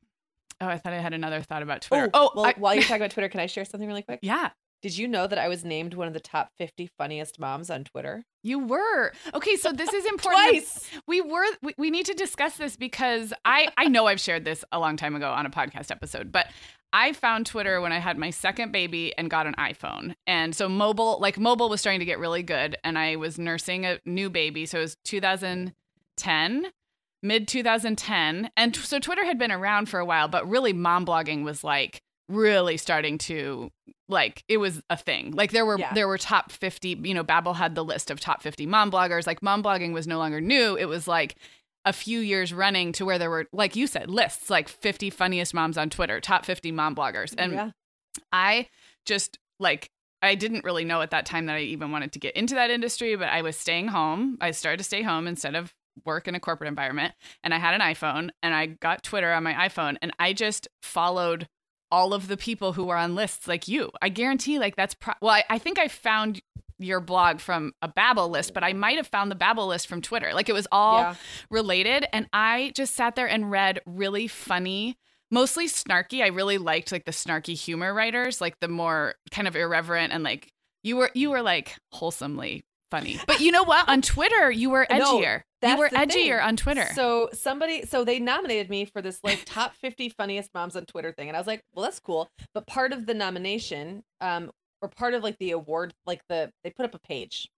oh, 0.61 0.67
I 0.67 0.77
thought 0.77 0.93
I 0.93 0.99
had 0.99 1.13
another 1.13 1.41
thought 1.41 1.61
about 1.63 1.81
Twitter. 1.81 2.09
oh, 2.13 2.29
Oh, 2.29 2.31
well, 2.35 2.45
I- 2.45 2.53
while 2.57 2.73
you're 2.73 2.83
talking 2.89 2.97
about 2.97 3.11
Twitter, 3.11 3.29
can 3.29 3.39
I 3.39 3.45
share 3.47 3.65
something 3.65 3.87
really 3.87 4.03
quick? 4.03 4.19
yeah. 4.21 4.49
Did 4.81 4.97
you 4.99 5.07
know 5.07 5.25
that 5.25 5.39
I 5.39 5.47
was 5.47 5.65
named 5.65 5.95
one 5.95 6.07
of 6.07 6.13
the 6.13 6.19
top 6.19 6.51
50 6.59 6.91
funniest 6.95 7.39
moms 7.39 7.71
on 7.71 7.85
Twitter? 7.85 8.23
You 8.43 8.59
were. 8.59 9.13
Okay, 9.33 9.55
so 9.55 9.71
this 9.71 9.91
is 9.91 10.05
important. 10.13 10.51
Twice. 10.51 10.87
We 11.07 11.21
were 11.21 11.45
we, 11.63 11.73
we 11.77 11.89
need 11.89 12.05
to 12.05 12.13
discuss 12.13 12.57
this 12.57 12.75
because 12.77 13.33
I 13.45 13.69
I 13.77 13.87
know 13.87 14.05
I've 14.05 14.19
shared 14.19 14.45
this 14.45 14.63
a 14.71 14.77
long 14.77 14.95
time 14.95 15.15
ago 15.15 15.31
on 15.31 15.47
a 15.47 15.49
podcast 15.49 15.89
episode, 15.89 16.31
but 16.31 16.47
I 16.97 17.11
found 17.11 17.45
Twitter 17.45 17.81
when 17.81 17.91
I 17.91 17.99
had 17.99 18.17
my 18.17 18.29
second 18.29 18.71
baby 18.71 19.13
and 19.17 19.29
got 19.29 19.47
an 19.47 19.53
iPhone. 19.59 20.15
And 20.25 20.55
so 20.55 20.69
mobile 20.69 21.19
like 21.19 21.37
mobile 21.37 21.67
was 21.69 21.81
starting 21.81 21.99
to 21.99 22.05
get 22.05 22.19
really 22.19 22.41
good 22.41 22.77
and 22.85 22.97
I 22.97 23.17
was 23.17 23.37
nursing 23.37 23.85
a 23.85 23.99
new 24.05 24.29
baby, 24.29 24.65
so 24.65 24.77
it 24.79 24.81
was 24.83 24.97
2010 25.03 26.65
mid 27.23 27.47
2010 27.47 28.51
and 28.55 28.73
t- 28.75 28.79
so 28.81 28.99
twitter 28.99 29.25
had 29.25 29.39
been 29.39 29.51
around 29.51 29.89
for 29.89 29.99
a 29.99 30.05
while 30.05 30.27
but 30.27 30.47
really 30.47 30.73
mom 30.73 31.03
blogging 31.05 31.43
was 31.43 31.63
like 31.63 31.99
really 32.29 32.77
starting 32.77 33.17
to 33.17 33.71
like 34.07 34.43
it 34.47 34.57
was 34.57 34.81
a 34.91 34.97
thing. 34.97 35.31
Like 35.31 35.51
there 35.51 35.65
were 35.65 35.79
Yeah. 35.79 35.93
there 35.93 36.07
were 36.07 36.17
top 36.19 36.51
50 36.51 37.01
you 37.03 37.13
know 37.15 37.23
Babble 37.23 37.55
had 37.55 37.73
the 37.75 37.83
list 37.83 38.11
of 38.11 38.19
top 38.19 38.41
50 38.43 38.65
mom 38.67 38.91
bloggers. 38.91 39.25
Like 39.25 39.41
mom 39.41 39.63
blogging 39.63 39.93
was 39.93 40.05
no 40.07 40.17
longer 40.19 40.39
new. 40.39 40.75
It 40.75 40.85
was 40.85 41.07
like 41.07 41.35
a 41.85 41.93
few 41.93 42.19
years 42.19 42.51
running 42.51 42.91
to 42.93 43.05
where 43.05 43.19
there 43.19 43.29
were, 43.29 43.45
like 43.53 43.75
you 43.75 43.87
said, 43.87 44.09
lists 44.09 44.49
like 44.49 44.67
50 44.67 45.09
funniest 45.11 45.53
moms 45.53 45.77
on 45.77 45.89
Twitter, 45.89 46.19
top 46.19 46.43
50 46.45 46.71
mom 46.71 46.95
bloggers. 46.95 47.33
And 47.37 47.53
yeah. 47.53 47.71
I 48.31 48.67
just 49.05 49.37
like, 49.59 49.91
I 50.21 50.35
didn't 50.35 50.63
really 50.63 50.83
know 50.83 51.01
at 51.01 51.11
that 51.11 51.25
time 51.25 51.45
that 51.45 51.55
I 51.55 51.61
even 51.61 51.91
wanted 51.91 52.11
to 52.13 52.19
get 52.19 52.35
into 52.35 52.55
that 52.55 52.71
industry, 52.71 53.15
but 53.15 53.29
I 53.29 53.43
was 53.43 53.55
staying 53.55 53.89
home. 53.89 54.37
I 54.41 54.51
started 54.51 54.77
to 54.77 54.83
stay 54.83 55.03
home 55.03 55.27
instead 55.27 55.55
of 55.55 55.73
work 56.03 56.27
in 56.27 56.35
a 56.35 56.39
corporate 56.39 56.67
environment. 56.67 57.13
And 57.43 57.53
I 57.53 57.59
had 57.59 57.75
an 57.75 57.81
iPhone 57.81 58.31
and 58.41 58.53
I 58.53 58.65
got 58.65 59.03
Twitter 59.03 59.31
on 59.31 59.43
my 59.43 59.53
iPhone 59.53 59.97
and 60.01 60.11
I 60.19 60.33
just 60.33 60.67
followed 60.81 61.47
all 61.91 62.13
of 62.13 62.27
the 62.27 62.37
people 62.37 62.73
who 62.73 62.85
were 62.85 62.97
on 62.97 63.15
lists 63.15 63.47
like 63.47 63.67
you. 63.67 63.91
I 64.01 64.09
guarantee 64.09 64.59
like 64.59 64.75
that's 64.75 64.95
pro- 64.95 65.13
well, 65.21 65.31
I, 65.31 65.43
I 65.49 65.57
think 65.59 65.77
I 65.77 65.87
found 65.87 66.41
your 66.85 66.99
blog 67.01 67.39
from 67.39 67.73
a 67.81 67.87
Babble 67.87 68.29
list, 68.29 68.53
but 68.53 68.63
I 68.63 68.73
might 68.73 68.97
have 68.97 69.07
found 69.07 69.29
the 69.31 69.35
Babble 69.35 69.67
list 69.67 69.87
from 69.87 70.01
Twitter. 70.01 70.33
Like 70.33 70.47
it 70.49 70.53
was 70.53 70.67
all 70.71 70.99
Yeah. 71.01 71.15
related. 71.49 72.05
And 72.13 72.27
I 72.31 72.71
just 72.75 72.95
sat 72.95 73.15
there 73.15 73.27
and 73.27 73.49
read 73.51 73.81
really 73.85 74.27
funny, 74.27 74.97
mostly 75.31 75.67
snarky. 75.67 76.21
I 76.23 76.27
really 76.27 76.57
liked 76.57 76.91
like 76.91 77.05
the 77.05 77.11
snarky 77.11 77.55
humor 77.55 77.93
writers, 77.93 78.39
like 78.41 78.59
the 78.59 78.67
more 78.67 79.15
kind 79.31 79.47
of 79.47 79.55
irreverent 79.55 80.13
and 80.13 80.23
like 80.23 80.51
you 80.83 80.95
were 80.97 81.09
you 81.15 81.31
were 81.31 81.41
like 81.41 81.77
wholesomely 81.91 82.63
funny. 82.91 83.19
But 83.25 83.39
you 83.39 83.51
know 83.51 83.63
what? 83.63 83.89
On 83.89 84.01
Twitter, 84.01 84.51
you 84.51 84.69
were 84.69 84.85
No, 84.91 85.19
edgier. 85.19 85.41
you 85.63 85.77
were 85.77 85.89
edgier 85.89 86.11
thing. 86.11 86.33
on 86.33 86.55
Twitter. 86.55 86.87
So 86.93 87.29
somebody, 87.33 87.83
so 87.87 88.03
they 88.05 88.19
nominated 88.19 88.69
me 88.69 88.85
for 88.85 89.01
this 89.01 89.19
like 89.23 89.41
top 89.45 89.73
50 89.75 90.09
funniest 90.09 90.51
moms 90.53 90.75
on 90.75 90.85
Twitter 90.85 91.11
thing, 91.11 91.27
and 91.27 91.35
I 91.35 91.39
was 91.39 91.47
like, 91.47 91.63
well, 91.73 91.83
that's 91.83 91.99
cool. 91.99 92.29
But 92.53 92.67
part 92.67 92.93
of 92.93 93.07
the 93.07 93.15
nomination, 93.15 94.03
um, 94.21 94.51
or 94.85 94.89
part 94.89 95.15
of 95.15 95.23
like 95.23 95.37
the 95.39 95.51
award, 95.51 95.93
like 96.05 96.21
the 96.29 96.51
they 96.63 96.69
put 96.69 96.85
up 96.85 96.93
a 96.93 96.99
page, 96.99 97.49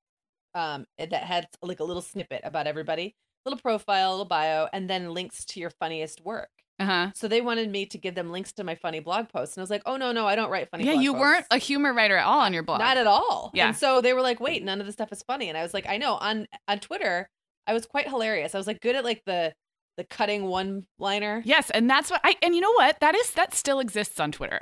um, 0.55 0.85
that 0.97 1.11
had 1.13 1.47
like 1.61 1.81
a 1.81 1.83
little 1.83 2.01
snippet 2.01 2.41
about 2.45 2.67
everybody, 2.67 3.15
little 3.45 3.59
profile, 3.59 4.11
little 4.11 4.25
bio, 4.25 4.67
and 4.71 4.89
then 4.89 5.13
links 5.13 5.43
to 5.45 5.59
your 5.59 5.69
funniest 5.69 6.23
work. 6.23 6.49
uh-huh. 6.79 7.11
So 7.15 7.27
they 7.27 7.41
wanted 7.41 7.69
me 7.69 7.85
to 7.87 7.97
give 7.97 8.15
them 8.15 8.31
links 8.31 8.53
to 8.53 8.63
my 8.63 8.75
funny 8.75 9.01
blog 9.01 9.27
posts, 9.27 9.57
and 9.57 9.61
I 9.61 9.63
was 9.63 9.69
like, 9.69 9.83
oh 9.85 9.97
no, 9.97 10.11
no, 10.13 10.25
I 10.25 10.35
don't 10.35 10.49
write 10.49 10.69
funny. 10.71 10.85
Yeah, 10.85 10.93
you 10.93 11.13
weren't 11.13 11.45
a 11.51 11.57
humor 11.57 11.93
writer 11.93 12.15
at 12.15 12.25
all 12.25 12.39
on 12.39 12.53
your 12.53 12.63
blog. 12.63 12.79
Not 12.79 12.97
at 12.97 13.07
all. 13.07 13.51
Yeah. 13.53 13.67
And 13.67 13.75
so 13.75 13.99
they 13.99 14.13
were 14.13 14.21
like, 14.21 14.39
wait, 14.39 14.63
none 14.63 14.79
of 14.79 14.85
the 14.87 14.93
stuff 14.93 15.11
is 15.11 15.21
funny. 15.23 15.49
And 15.49 15.57
I 15.57 15.63
was 15.63 15.73
like, 15.73 15.87
I 15.87 15.97
know. 15.97 16.13
On 16.15 16.47
on 16.67 16.79
Twitter, 16.79 17.29
I 17.67 17.73
was 17.73 17.85
quite 17.85 18.07
hilarious. 18.07 18.55
I 18.55 18.57
was 18.57 18.67
like 18.67 18.79
good 18.79 18.95
at 18.95 19.03
like 19.03 19.21
the 19.25 19.53
the 19.97 20.03
cutting 20.05 20.43
one 20.45 20.85
liner. 20.99 21.41
Yes, 21.45 21.69
and 21.71 21.89
that's 21.89 22.09
what 22.11 22.21
I 22.23 22.35
and 22.41 22.55
you 22.55 22.61
know 22.61 22.73
what? 22.73 22.99
That 23.01 23.15
is 23.15 23.31
that 23.31 23.53
still 23.53 23.79
exists 23.79 24.19
on 24.19 24.31
Twitter. 24.31 24.61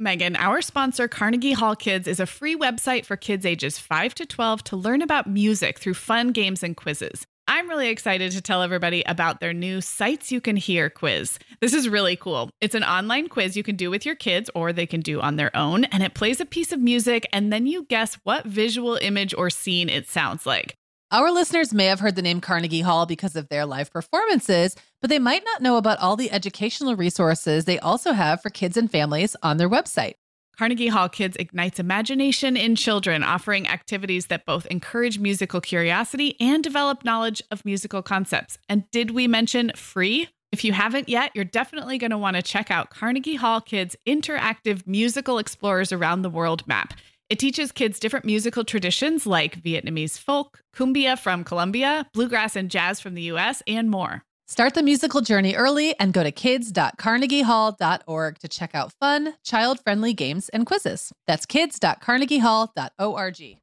Meagan, 0.00 0.34
our 0.34 0.60
sponsor, 0.60 1.06
Carnegie 1.06 1.52
Hall 1.52 1.76
Kids, 1.76 2.08
is 2.08 2.18
a 2.18 2.26
free 2.26 2.56
website 2.56 3.04
for 3.04 3.16
kids 3.16 3.46
ages 3.46 3.78
5 3.78 4.12
to 4.16 4.26
12 4.26 4.64
to 4.64 4.76
learn 4.76 5.02
about 5.02 5.28
music 5.28 5.78
through 5.78 5.94
fun 5.94 6.32
games 6.32 6.64
and 6.64 6.76
quizzes. 6.76 7.24
I'm 7.46 7.68
really 7.68 7.90
excited 7.90 8.32
to 8.32 8.40
tell 8.40 8.62
everybody 8.62 9.04
about 9.06 9.38
their 9.38 9.52
new 9.52 9.80
Sights 9.80 10.32
You 10.32 10.40
Can 10.40 10.56
Hear 10.56 10.90
quiz. 10.90 11.38
This 11.60 11.72
is 11.72 11.88
really 11.88 12.16
cool. 12.16 12.50
It's 12.60 12.74
an 12.74 12.82
online 12.82 13.28
quiz 13.28 13.56
you 13.56 13.62
can 13.62 13.76
do 13.76 13.88
with 13.88 14.04
your 14.04 14.16
kids 14.16 14.50
or 14.52 14.72
they 14.72 14.86
can 14.86 15.00
do 15.00 15.20
on 15.20 15.36
their 15.36 15.56
own, 15.56 15.84
and 15.84 16.02
it 16.02 16.14
plays 16.14 16.40
a 16.40 16.46
piece 16.46 16.72
of 16.72 16.80
music, 16.80 17.24
and 17.32 17.52
then 17.52 17.68
you 17.68 17.84
guess 17.84 18.18
what 18.24 18.46
visual 18.46 18.96
image 18.96 19.32
or 19.38 19.48
scene 19.48 19.88
it 19.88 20.08
sounds 20.08 20.44
like. 20.44 20.74
Our 21.10 21.30
listeners 21.30 21.72
may 21.72 21.84
have 21.86 22.00
heard 22.00 22.16
the 22.16 22.22
name 22.22 22.40
Carnegie 22.40 22.80
Hall 22.80 23.06
because 23.06 23.36
of 23.36 23.48
their 23.48 23.66
live 23.66 23.92
performances, 23.92 24.74
but 25.00 25.10
they 25.10 25.18
might 25.18 25.44
not 25.44 25.62
know 25.62 25.76
about 25.76 25.98
all 25.98 26.16
the 26.16 26.32
educational 26.32 26.96
resources 26.96 27.66
they 27.66 27.78
also 27.78 28.12
have 28.12 28.42
for 28.42 28.50
kids 28.50 28.76
and 28.76 28.90
families 28.90 29.36
on 29.42 29.58
their 29.58 29.68
website. 29.68 30.14
Carnegie 30.56 30.88
Hall 30.88 31.08
Kids 31.08 31.36
ignites 31.38 31.78
imagination 31.78 32.56
in 32.56 32.74
children, 32.76 33.22
offering 33.22 33.68
activities 33.68 34.26
that 34.26 34.46
both 34.46 34.66
encourage 34.66 35.18
musical 35.18 35.60
curiosity 35.60 36.36
and 36.40 36.62
develop 36.62 37.04
knowledge 37.04 37.42
of 37.50 37.64
musical 37.64 38.02
concepts. 38.02 38.56
And 38.68 38.88
did 38.90 39.10
we 39.10 39.26
mention 39.26 39.72
free? 39.76 40.28
If 40.52 40.64
you 40.64 40.72
haven't 40.72 41.08
yet, 41.08 41.32
you're 41.34 41.44
definitely 41.44 41.98
going 41.98 42.12
to 42.12 42.18
want 42.18 42.36
to 42.36 42.42
check 42.42 42.70
out 42.70 42.90
Carnegie 42.90 43.34
Hall 43.34 43.60
Kids' 43.60 43.96
interactive 44.06 44.86
musical 44.86 45.38
explorers 45.38 45.90
around 45.90 46.22
the 46.22 46.30
world 46.30 46.66
map. 46.68 46.94
It 47.30 47.38
teaches 47.38 47.72
kids 47.72 47.98
different 47.98 48.26
musical 48.26 48.64
traditions 48.64 49.26
like 49.26 49.62
Vietnamese 49.62 50.18
folk, 50.18 50.60
cumbia 50.76 51.18
from 51.18 51.42
Colombia, 51.42 52.06
bluegrass 52.12 52.54
and 52.54 52.70
jazz 52.70 53.00
from 53.00 53.14
the 53.14 53.22
US, 53.32 53.62
and 53.66 53.90
more. 53.90 54.22
Start 54.46 54.74
the 54.74 54.82
musical 54.82 55.22
journey 55.22 55.54
early 55.54 55.98
and 55.98 56.12
go 56.12 56.22
to 56.22 56.30
kids.carnegiehall.org 56.30 58.38
to 58.40 58.46
check 58.48 58.74
out 58.74 58.92
fun, 59.00 59.32
child 59.42 59.80
friendly 59.82 60.12
games 60.12 60.50
and 60.50 60.66
quizzes. 60.66 61.12
That's 61.26 61.46
kids.carnegiehall.org. 61.46 63.56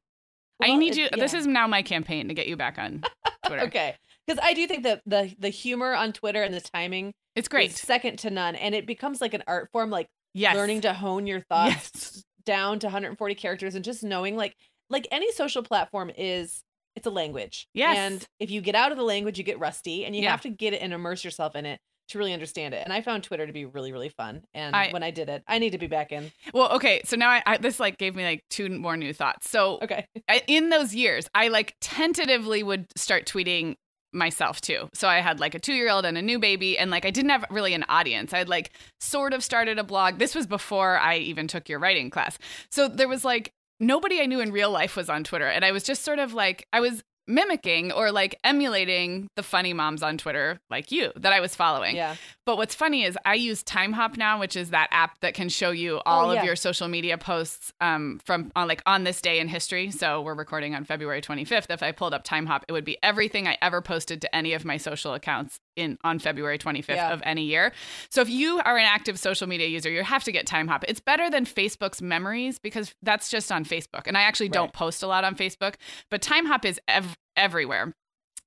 I 0.60 0.74
need 0.76 0.92
it- 0.92 0.98
you. 0.98 1.08
This 1.16 1.34
is 1.34 1.46
now 1.46 1.68
my 1.68 1.82
campaign 1.82 2.26
to 2.28 2.34
get 2.34 2.48
you 2.48 2.56
back 2.56 2.78
on 2.78 3.04
Twitter. 3.46 3.62
Okay. 3.66 3.94
Because 4.26 4.40
I 4.42 4.54
do 4.54 4.66
think 4.66 4.82
that 4.84 5.02
the 5.06 5.32
the 5.38 5.48
humor 5.50 5.94
on 5.94 6.12
Twitter 6.12 6.42
and 6.42 6.52
the 6.54 6.60
timing 6.60 7.12
It's 7.36 7.44
is 7.46 7.48
great. 7.48 7.72
second 7.72 8.18
to 8.20 8.30
none, 8.30 8.54
and 8.56 8.74
it 8.74 8.86
becomes 8.86 9.20
like 9.20 9.34
an 9.34 9.42
art 9.46 9.68
form, 9.72 9.90
like 9.90 10.06
Yes. 10.34 10.56
learning 10.56 10.80
to 10.82 10.92
hone 10.94 11.26
your 11.26 11.40
thoughts 11.42 11.90
Yes. 11.94 12.24
Down 12.44 12.78
to 12.80 12.86
140 12.86 13.34
characters, 13.34 13.74
and 13.74 13.84
just 13.84 14.02
knowing 14.02 14.36
like 14.36 14.56
like 14.90 15.06
any 15.10 15.30
social 15.32 15.62
platform 15.62 16.10
is 16.16 16.62
it's 16.96 17.06
a 17.06 17.10
language. 17.10 17.66
Yes. 17.72 17.96
And 17.96 18.26
if 18.38 18.50
you 18.50 18.60
get 18.60 18.74
out 18.74 18.92
of 18.92 18.98
the 18.98 19.04
language, 19.04 19.38
you 19.38 19.44
get 19.44 19.58
rusty, 19.58 20.04
and 20.04 20.14
you 20.14 20.22
Yeah. 20.22 20.30
have 20.32 20.42
to 20.42 20.50
get 20.50 20.74
it 20.74 20.82
and 20.82 20.92
immerse 20.92 21.24
yourself 21.24 21.56
in 21.56 21.64
it 21.64 21.80
to 22.08 22.18
really 22.18 22.34
understand 22.34 22.74
it. 22.74 22.82
And 22.84 22.92
I 22.92 23.00
found 23.00 23.24
Twitter 23.24 23.46
to 23.46 23.52
be 23.52 23.64
really 23.64 23.92
really 23.92 24.10
fun. 24.10 24.42
And 24.52 24.76
I- 24.76 24.90
when 24.90 25.02
I 25.02 25.10
did 25.10 25.28
it, 25.30 25.42
I 25.46 25.58
need 25.58 25.70
to 25.70 25.78
be 25.78 25.86
back 25.86 26.12
in. 26.12 26.30
Well, 26.52 26.70
okay. 26.72 27.00
So 27.04 27.16
now 27.16 27.30
I, 27.30 27.42
I 27.46 27.56
this 27.56 27.80
like 27.80 27.96
gave 27.96 28.14
me 28.14 28.24
like 28.24 28.44
two 28.50 28.68
more 28.68 28.96
new 28.96 29.14
thoughts. 29.14 29.48
So 29.48 29.78
Okay. 29.82 30.04
I, 30.28 30.42
in 30.46 30.68
those 30.68 30.94
years, 30.94 31.28
I 31.34 31.48
like 31.48 31.74
tentatively 31.80 32.62
would 32.62 32.86
start 32.98 33.24
tweeting 33.26 33.76
myself 34.12 34.60
too. 34.60 34.88
So 34.94 35.08
I 35.08 35.20
had 35.20 35.40
like 35.40 35.54
a 35.54 35.58
two 35.58 35.74
year 35.74 35.90
old 35.90 36.04
and 36.04 36.18
a 36.18 36.22
new 36.22 36.38
baby, 36.38 36.78
and 36.78 36.90
like 36.90 37.04
I 37.04 37.10
didn't 37.10 37.30
have 37.30 37.44
really 37.50 37.74
an 37.74 37.84
audience. 37.88 38.32
I 38.32 38.38
had 38.38 38.48
like 38.48 38.72
sort 39.00 39.32
of 39.32 39.42
started 39.42 39.78
a 39.78 39.84
blog. 39.84 40.18
This 40.18 40.34
was 40.34 40.46
before 40.46 40.98
I 40.98 41.18
even 41.18 41.48
took 41.48 41.68
your 41.68 41.78
writing 41.78 42.10
class. 42.10 42.38
So 42.70 42.88
there 42.88 43.08
was 43.08 43.24
like 43.24 43.52
nobody 43.82 44.20
I 44.20 44.26
knew 44.26 44.40
in 44.40 44.52
real 44.52 44.70
life 44.70 44.96
was 44.96 45.10
on 45.10 45.24
Twitter. 45.24 45.48
And 45.48 45.64
I 45.64 45.72
was 45.72 45.82
just 45.82 46.02
sort 46.02 46.18
of 46.18 46.32
like, 46.32 46.66
I 46.72 46.80
was 46.80 47.02
mimicking 47.26 47.92
or 47.92 48.10
like 48.12 48.38
emulating 48.44 49.28
the 49.36 49.42
funny 49.42 49.72
moms 49.72 50.02
on 50.02 50.18
Twitter, 50.18 50.58
like 50.70 50.90
you, 50.92 51.12
that 51.16 51.32
I 51.32 51.40
was 51.40 51.54
following. 51.54 51.96
Yeah. 51.96 52.16
But 52.44 52.56
what's 52.56 52.74
funny 52.74 53.04
is 53.04 53.16
I 53.24 53.34
use 53.34 53.62
Timehop 53.62 54.16
now, 54.16 54.40
which 54.40 54.56
is 54.56 54.70
that 54.70 54.88
app 54.90 55.18
that 55.20 55.34
can 55.34 55.48
show 55.48 55.70
you 55.70 56.00
all 56.06 56.30
Oh, 56.30 56.32
yeah. 56.32 56.40
of 56.40 56.44
your 56.44 56.56
social 56.56 56.88
media 56.88 57.18
posts 57.18 57.72
um, 57.80 58.20
from 58.24 58.50
on 58.56 58.68
like 58.68 58.82
on 58.86 59.04
this 59.04 59.20
day 59.20 59.38
in 59.38 59.48
history. 59.48 59.90
So 59.90 60.22
we're 60.22 60.34
recording 60.34 60.74
on 60.74 60.84
February 60.84 61.20
25th. 61.22 61.66
If 61.70 61.82
I 61.82 61.92
pulled 61.92 62.14
up 62.14 62.24
Timehop, 62.24 62.62
it 62.68 62.72
would 62.72 62.84
be 62.84 62.98
everything 63.02 63.46
I 63.46 63.56
ever 63.62 63.80
posted 63.80 64.20
to 64.22 64.34
any 64.34 64.52
of 64.54 64.64
my 64.64 64.76
social 64.76 65.14
accounts 65.14 65.58
in 65.76 65.98
on 66.04 66.18
February 66.18 66.58
25th 66.58 66.96
Yeah. 66.96 67.12
of 67.12 67.22
any 67.24 67.44
year. 67.44 67.72
So 68.10 68.20
if 68.20 68.28
you 68.28 68.60
are 68.64 68.76
an 68.78 68.84
active 68.84 69.18
social 69.18 69.46
media 69.46 69.66
user, 69.68 69.90
you 69.90 70.02
have 70.02 70.24
to 70.24 70.32
get 70.32 70.46
Timehop. 70.46 70.84
It's 70.88 71.00
better 71.00 71.30
than 71.30 71.44
Facebook's 71.46 72.02
memories 72.02 72.58
because 72.58 72.94
that's 73.02 73.30
just 73.30 73.50
on 73.50 73.64
Facebook. 73.64 74.02
And 74.06 74.16
I 74.16 74.22
actually 74.22 74.48
don't 74.50 74.72
post 74.72 75.02
a 75.02 75.06
lot 75.06 75.24
on 75.24 75.34
Facebook, 75.34 75.74
but 76.10 76.20
Timehop 76.22 76.64
is 76.64 76.80
ev- 76.88 77.16
everywhere. 77.36 77.94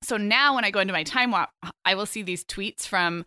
So 0.04 0.18
now 0.18 0.56
when 0.56 0.64
I 0.66 0.72
go 0.72 0.80
into 0.80 0.94
my 0.94 1.04
Timehop, 1.04 1.48
I 1.84 1.96
will 1.96 2.06
see 2.06 2.22
these 2.22 2.44
tweets 2.46 2.86
from 2.88 3.26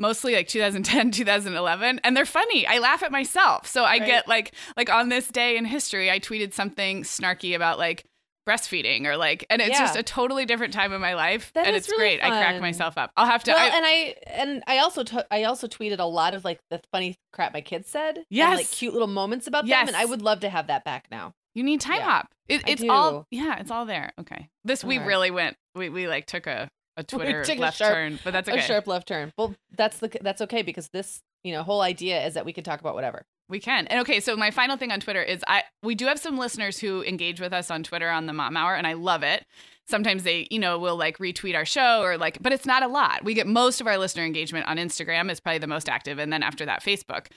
mostly 0.00 0.34
like 0.34 0.46
2010 0.46 1.10
2011 1.10 2.00
and 2.04 2.16
they're 2.16 2.24
funny 2.24 2.64
i 2.68 2.78
laugh 2.78 3.02
at 3.02 3.10
myself 3.10 3.66
so 3.66 3.82
i 3.82 3.98
Right. 3.98 4.06
get 4.06 4.28
like 4.28 4.54
like 4.76 4.88
on 4.88 5.08
this 5.08 5.26
day 5.26 5.56
in 5.56 5.64
history 5.64 6.08
i 6.08 6.20
tweeted 6.20 6.52
something 6.52 7.02
snarky 7.02 7.56
about 7.56 7.80
like 7.80 8.04
breastfeeding 8.48 9.04
or 9.06 9.16
like 9.16 9.44
and 9.50 9.60
it's 9.60 9.70
Yeah. 9.72 9.80
just 9.80 9.96
a 9.96 10.02
totally 10.02 10.46
different 10.46 10.72
time 10.72 10.92
in 10.92 11.00
my 11.00 11.14
life 11.14 11.52
That 11.54 11.66
and 11.66 11.76
it's 11.76 11.88
really 11.88 12.16
great 12.16 12.22
i 12.24 12.28
crack 12.30 12.60
myself 12.60 12.96
up 12.96 13.10
i'll 13.16 13.26
have 13.26 13.44
to 13.44 13.50
well, 13.52 13.60
I, 13.60 13.76
and 13.76 13.86
I 13.86 14.14
and 14.26 14.62
I 14.66 14.78
also 14.78 15.04
t- 15.04 15.18
I 15.30 15.44
also 15.44 15.66
tweeted 15.66 15.98
a 15.98 16.04
lot 16.04 16.34
of 16.34 16.44
like 16.44 16.60
the 16.70 16.80
funny 16.92 17.16
crap 17.32 17.52
my 17.52 17.60
kids 17.60 17.88
said. 17.88 18.16
and, 18.18 18.24
like 18.28 18.28
Yes. 18.30 18.74
cute 18.78 18.92
little 18.92 19.08
moments 19.08 19.46
about 19.46 19.66
them, 19.66 19.86
and 19.88 19.96
I 19.96 20.04
would 20.04 20.22
love 20.22 20.40
to 20.40 20.48
have 20.48 20.66
that 20.68 20.84
back 20.84 21.06
now. 21.10 21.34
you 21.54 21.62
need 21.62 21.80
time 21.80 21.96
yeah. 21.98 22.04
hop 22.10 22.28
it, 22.48 22.62
it's 22.66 22.82
all 22.88 23.26
yeah 23.30 23.58
it's 23.58 23.70
all 23.70 23.84
there 23.86 24.12
okay 24.18 24.48
this 24.64 24.82
we 24.82 24.94
All 24.96 25.00
right. 25.02 25.08
really 25.08 25.30
went 25.30 25.56
we, 25.74 25.88
we 25.90 26.08
like 26.08 26.26
took 26.26 26.46
a 26.46 26.68
a 26.96 27.02
twitter 27.12 27.44
took 27.44 27.58
a 27.58 27.60
left 27.60 27.76
sharp- 27.78 27.92
turn 27.94 28.18
but 28.24 28.32
that's 28.32 28.48
okay 28.48 28.58
A 28.58 28.62
sharp 28.62 28.86
left 28.86 29.06
turn. 29.08 29.32
Well, 29.36 29.54
that's 29.76 29.98
the 29.98 30.10
that's 30.20 30.40
okay 30.42 30.62
because 30.62 30.88
this 30.88 31.20
you 31.44 31.52
know 31.52 31.62
whole 31.62 31.80
idea 31.82 32.24
is 32.26 32.34
that 32.34 32.44
we 32.44 32.52
can 32.52 32.64
talk 32.64 32.80
about 32.80 32.94
whatever. 32.94 33.22
We 33.48 33.60
can. 33.60 33.86
And 33.86 34.00
okay, 34.00 34.20
so 34.20 34.36
my 34.36 34.50
final 34.50 34.76
thing 34.76 34.92
on 34.92 35.00
Twitter 35.00 35.22
is 35.22 35.42
I 35.46 35.62
we 35.82 35.94
do 35.94 36.06
have 36.06 36.18
some 36.18 36.36
listeners 36.36 36.78
who 36.78 37.02
engage 37.04 37.40
with 37.40 37.52
us 37.52 37.70
on 37.70 37.82
Twitter 37.82 38.10
on 38.10 38.26
the 38.26 38.32
Mom 38.32 38.56
Hour 38.56 38.74
and 38.74 38.86
I 38.86 38.92
love 38.92 39.22
it. 39.22 39.44
Sometimes 39.86 40.22
they, 40.22 40.46
you 40.50 40.58
know, 40.58 40.78
will 40.78 40.96
like 40.96 41.16
retweet 41.16 41.54
our 41.54 41.64
show 41.64 42.02
or 42.02 42.18
like 42.18 42.42
but 42.42 42.52
it's 42.52 42.66
not 42.66 42.82
a 42.82 42.88
lot. 42.88 43.24
We 43.24 43.32
get 43.32 43.46
most 43.46 43.80
of 43.80 43.86
our 43.86 43.96
listener 43.96 44.24
engagement 44.24 44.66
on 44.66 44.76
Instagram 44.76 45.30
is 45.30 45.40
probably 45.40 45.58
the 45.58 45.66
most 45.66 45.88
active 45.88 46.18
and 46.18 46.30
then 46.32 46.42
after 46.42 46.66
that 46.66 46.82
Facebook. 46.82 47.28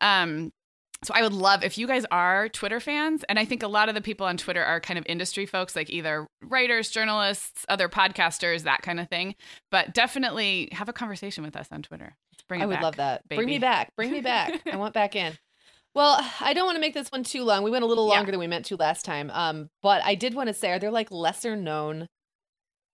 Um 0.00 0.52
so 1.04 1.14
I 1.14 1.22
would 1.22 1.34
love 1.34 1.62
if 1.62 1.78
you 1.78 1.86
guys 1.86 2.04
are 2.10 2.48
Twitter 2.48 2.80
fans 2.80 3.22
and 3.28 3.38
I 3.38 3.44
think 3.44 3.62
a 3.62 3.68
lot 3.68 3.90
of 3.90 3.94
the 3.94 4.00
people 4.00 4.26
on 4.26 4.36
Twitter 4.38 4.64
are 4.64 4.80
kind 4.80 4.98
of 4.98 5.04
industry 5.06 5.44
folks 5.44 5.76
like 5.76 5.90
either 5.90 6.26
writers, 6.42 6.90
journalists, 6.90 7.66
other 7.68 7.88
podcasters, 7.90 8.62
that 8.62 8.80
kind 8.82 8.98
of 8.98 9.08
thing. 9.08 9.34
But 9.70 9.92
definitely 9.92 10.70
have 10.72 10.88
a 10.88 10.94
conversation 10.94 11.44
with 11.44 11.56
us 11.56 11.68
on 11.70 11.82
Twitter. 11.82 12.16
Bring 12.48 12.62
I 12.62 12.66
would 12.66 12.74
back. 12.74 12.82
love 12.82 12.96
that. 12.96 13.28
Bring 13.28 13.46
me 13.46 13.58
back. 13.58 13.94
Bring 13.96 14.10
me 14.10 14.22
back. 14.22 14.60
I 14.72 14.76
want 14.76 14.94
back 14.94 15.14
in. 15.14 15.34
Well, 15.98 16.24
I 16.40 16.52
don't 16.54 16.64
want 16.64 16.76
to 16.76 16.80
make 16.80 16.94
this 16.94 17.08
one 17.08 17.24
too 17.24 17.42
long. 17.42 17.64
We 17.64 17.72
went 17.72 17.82
a 17.82 17.86
little 17.88 18.06
Yeah. 18.08 18.14
longer 18.14 18.30
than 18.30 18.38
we 18.38 18.46
meant 18.46 18.66
to 18.66 18.76
last 18.76 19.04
time. 19.04 19.32
Um, 19.32 19.68
but 19.82 20.00
I 20.04 20.14
did 20.14 20.32
want 20.32 20.46
to 20.46 20.54
say, 20.54 20.70
are 20.70 20.78
there 20.78 20.92
like 20.92 21.10
lesser 21.10 21.56
known 21.56 22.08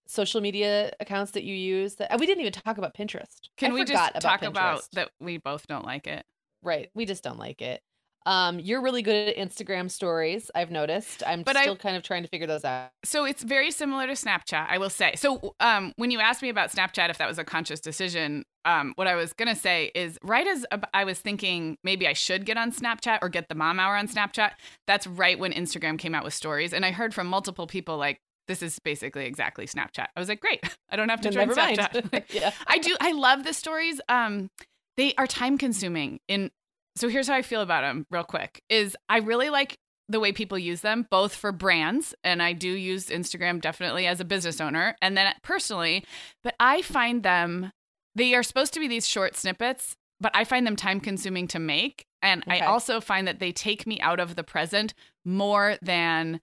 social 0.06 0.40
media 0.40 0.90
accounts 0.98 1.32
that 1.32 1.44
you 1.44 1.54
use? 1.54 1.96
That 1.96 2.18
we 2.18 2.24
didn't 2.24 2.40
even 2.40 2.54
talk 2.54 2.78
about 2.78 2.94
Pinterest. 2.94 3.40
Can 3.58 3.72
I 3.72 3.74
we 3.74 3.84
just 3.84 4.20
talk 4.20 4.40
about 4.42 4.88
that 4.94 5.10
we 5.20 5.36
both 5.36 5.66
don't 5.66 5.84
like 5.84 6.06
it? 6.06 6.24
Right. 6.62 6.88
We 6.94 7.04
just 7.04 7.22
don't 7.22 7.38
like 7.38 7.60
it. 7.60 7.82
Um, 8.26 8.58
you're 8.58 8.80
really 8.80 9.02
good 9.02 9.28
at 9.28 9.36
Instagram 9.36 9.90
stories. 9.90 10.50
I've 10.54 10.70
noticed. 10.70 11.22
I'm 11.26 11.42
But 11.42 11.56
I- 11.56 11.62
still 11.62 11.76
kind 11.76 11.96
of 11.96 12.02
trying 12.02 12.22
to 12.22 12.28
figure 12.28 12.46
those 12.46 12.64
out. 12.64 12.90
So 13.04 13.24
it's 13.24 13.42
very 13.42 13.70
similar 13.70 14.06
to 14.06 14.14
Snapchat, 14.14 14.66
I 14.68 14.78
will 14.78 14.90
say. 14.90 15.14
So 15.16 15.54
um, 15.60 15.92
when 15.96 16.10
you 16.10 16.20
asked 16.20 16.40
me 16.42 16.48
about 16.48 16.70
Snapchat, 16.70 17.10
if 17.10 17.18
that 17.18 17.28
was 17.28 17.38
a 17.38 17.44
conscious 17.44 17.80
decision, 17.80 18.44
um, 18.64 18.92
what 18.96 19.06
I 19.06 19.14
was 19.14 19.34
gonna 19.34 19.54
say 19.54 19.90
is 19.94 20.18
right 20.22 20.46
as 20.46 20.64
I 20.94 21.04
was 21.04 21.20
thinking 21.20 21.76
maybe 21.84 22.08
I 22.08 22.14
should 22.14 22.46
get 22.46 22.56
on 22.56 22.72
Snapchat 22.72 23.18
or 23.20 23.28
get 23.28 23.48
the 23.50 23.54
Mom 23.54 23.78
Hour 23.78 23.94
on 23.96 24.08
Snapchat. 24.08 24.52
That's 24.86 25.06
right 25.06 25.38
when 25.38 25.52
Instagram 25.52 25.98
came 25.98 26.14
out 26.14 26.24
with 26.24 26.32
stories, 26.32 26.72
and 26.72 26.84
I 26.86 26.90
heard 26.90 27.12
from 27.12 27.26
multiple 27.26 27.66
people 27.66 27.98
like, 27.98 28.20
"This 28.48 28.62
is 28.62 28.78
basically 28.78 29.26
exactly 29.26 29.66
Snapchat." 29.66 30.06
I 30.16 30.18
was 30.20 30.30
like, 30.30 30.40
"Great, 30.40 30.60
I 30.90 30.96
don't 30.96 31.10
have 31.10 31.20
to 31.22 31.30
join. 31.30 31.50
Snapchat." 31.50 32.24
Yeah. 32.30 32.52
I 32.66 32.78
do. 32.78 32.96
I 33.02 33.12
love 33.12 33.44
the 33.44 33.52
stories. 33.52 34.00
Um, 34.08 34.48
they 34.96 35.12
are 35.18 35.26
time 35.26 35.58
consuming. 35.58 36.20
In 36.26 36.50
so 36.96 37.08
here's 37.08 37.28
how 37.28 37.34
I 37.34 37.42
feel 37.42 37.60
about 37.60 37.82
them. 37.82 38.06
Real 38.10 38.24
quick, 38.24 38.62
is 38.68 38.96
I 39.08 39.18
really 39.18 39.50
like 39.50 39.76
the 40.08 40.20
way 40.20 40.32
people 40.32 40.58
use 40.58 40.82
them, 40.82 41.06
both 41.10 41.34
for 41.34 41.50
brands, 41.50 42.14
and 42.22 42.42
I 42.42 42.52
do 42.52 42.68
use 42.68 43.06
Instagram 43.06 43.60
definitely 43.60 44.06
as 44.06 44.20
a 44.20 44.24
business 44.24 44.60
owner, 44.60 44.96
and 45.00 45.16
then 45.16 45.32
personally. 45.42 46.04
But 46.42 46.54
I 46.60 46.82
find 46.82 47.22
them. 47.22 47.72
They 48.14 48.34
are 48.34 48.42
supposed 48.44 48.74
to 48.74 48.80
be 48.80 48.86
these 48.86 49.08
short 49.08 49.34
snippets, 49.34 49.96
but 50.20 50.30
I 50.34 50.44
find 50.44 50.66
them 50.66 50.76
time 50.76 51.00
consuming 51.00 51.48
to 51.48 51.58
make, 51.58 52.06
and 52.22 52.44
I 52.46 52.60
also 52.60 53.00
find 53.00 53.26
that 53.26 53.40
they 53.40 53.50
take 53.50 53.86
me 53.86 53.98
out 54.00 54.20
of 54.20 54.36
the 54.36 54.44
present 54.44 54.94
more 55.24 55.76
than 55.82 56.40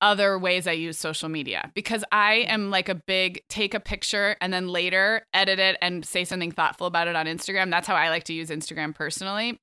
other 0.00 0.38
ways 0.38 0.66
I 0.66 0.72
use 0.72 0.96
social 0.98 1.28
media 1.28 1.70
because 1.74 2.04
I 2.12 2.46
am 2.48 2.70
like 2.70 2.88
a 2.88 2.94
big 2.94 3.42
take 3.48 3.74
a 3.74 3.80
picture 3.80 4.36
and 4.40 4.52
then 4.52 4.68
later 4.68 5.26
edit 5.34 5.58
it 5.58 5.76
and 5.82 6.04
say 6.04 6.24
something 6.24 6.52
thoughtful 6.52 6.86
about 6.86 7.08
it 7.08 7.16
on 7.16 7.26
Instagram. 7.26 7.70
That's 7.70 7.86
how 7.88 7.94
I 7.96 8.08
like 8.08 8.24
to 8.24 8.32
use 8.32 8.50
Instagram 8.50 8.94
personally. 8.94 9.58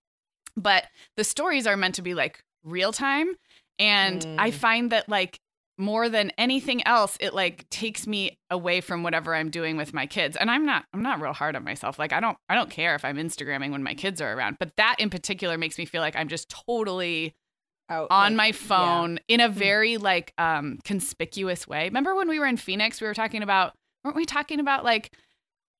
But 0.57 0.85
the 1.17 1.23
stories 1.23 1.67
are 1.67 1.77
meant 1.77 1.95
to 1.95 2.01
be 2.01 2.13
like 2.13 2.43
real 2.63 2.91
time. 2.91 3.35
And 3.79 4.25
I 4.39 4.51
Mm. 4.51 4.53
find 4.53 4.91
that 4.91 5.09
like 5.09 5.39
more 5.77 6.07
than 6.07 6.31
anything 6.37 6.85
else, 6.87 7.17
it 7.19 7.33
like 7.33 7.69
takes 7.69 8.07
me 8.07 8.37
away 8.49 8.79
from 8.79 9.03
whatever 9.03 9.35
I'm 9.35 9.49
doing 9.49 9.75
with 9.75 9.93
my 9.93 10.05
kids. 10.05 10.37
And 10.37 10.49
I'm 10.49 10.65
not 10.65 10.85
I'm 10.93 11.01
not 11.01 11.19
real 11.19 11.33
hard 11.33 11.55
on 11.57 11.65
myself. 11.65 11.99
Like 11.99 12.13
I 12.13 12.21
don't 12.21 12.37
I 12.47 12.55
don't 12.55 12.69
care 12.69 12.95
if 12.95 13.03
I'm 13.03 13.17
Instagramming 13.17 13.71
when 13.71 13.83
my 13.83 13.93
kids 13.93 14.21
are 14.21 14.33
around. 14.33 14.55
But 14.59 14.75
that 14.77 14.95
in 14.99 15.09
particular 15.09 15.57
makes 15.57 15.77
me 15.77 15.83
feel 15.85 16.01
like 16.01 16.15
I'm 16.15 16.29
just 16.29 16.49
totally 16.49 17.35
Out, 17.89 18.07
on 18.09 18.31
like, 18.33 18.37
my 18.37 18.45
yeah. 18.47 18.51
phone 18.53 19.19
in 19.27 19.39
a 19.41 19.49
very 19.49 19.97
like 19.97 20.33
um 20.37 20.79
conspicuous 20.83 21.67
way. 21.67 21.85
Remember 21.85 22.15
when 22.15 22.27
we 22.27 22.39
were 22.39 22.47
in 22.47 22.57
Phoenix, 22.57 22.99
we 22.99 23.07
were 23.07 23.13
talking 23.13 23.43
about 23.43 23.73
weren't 24.03 24.15
we 24.17 24.25
talking 24.25 24.59
about 24.59 24.83
like 24.83 25.11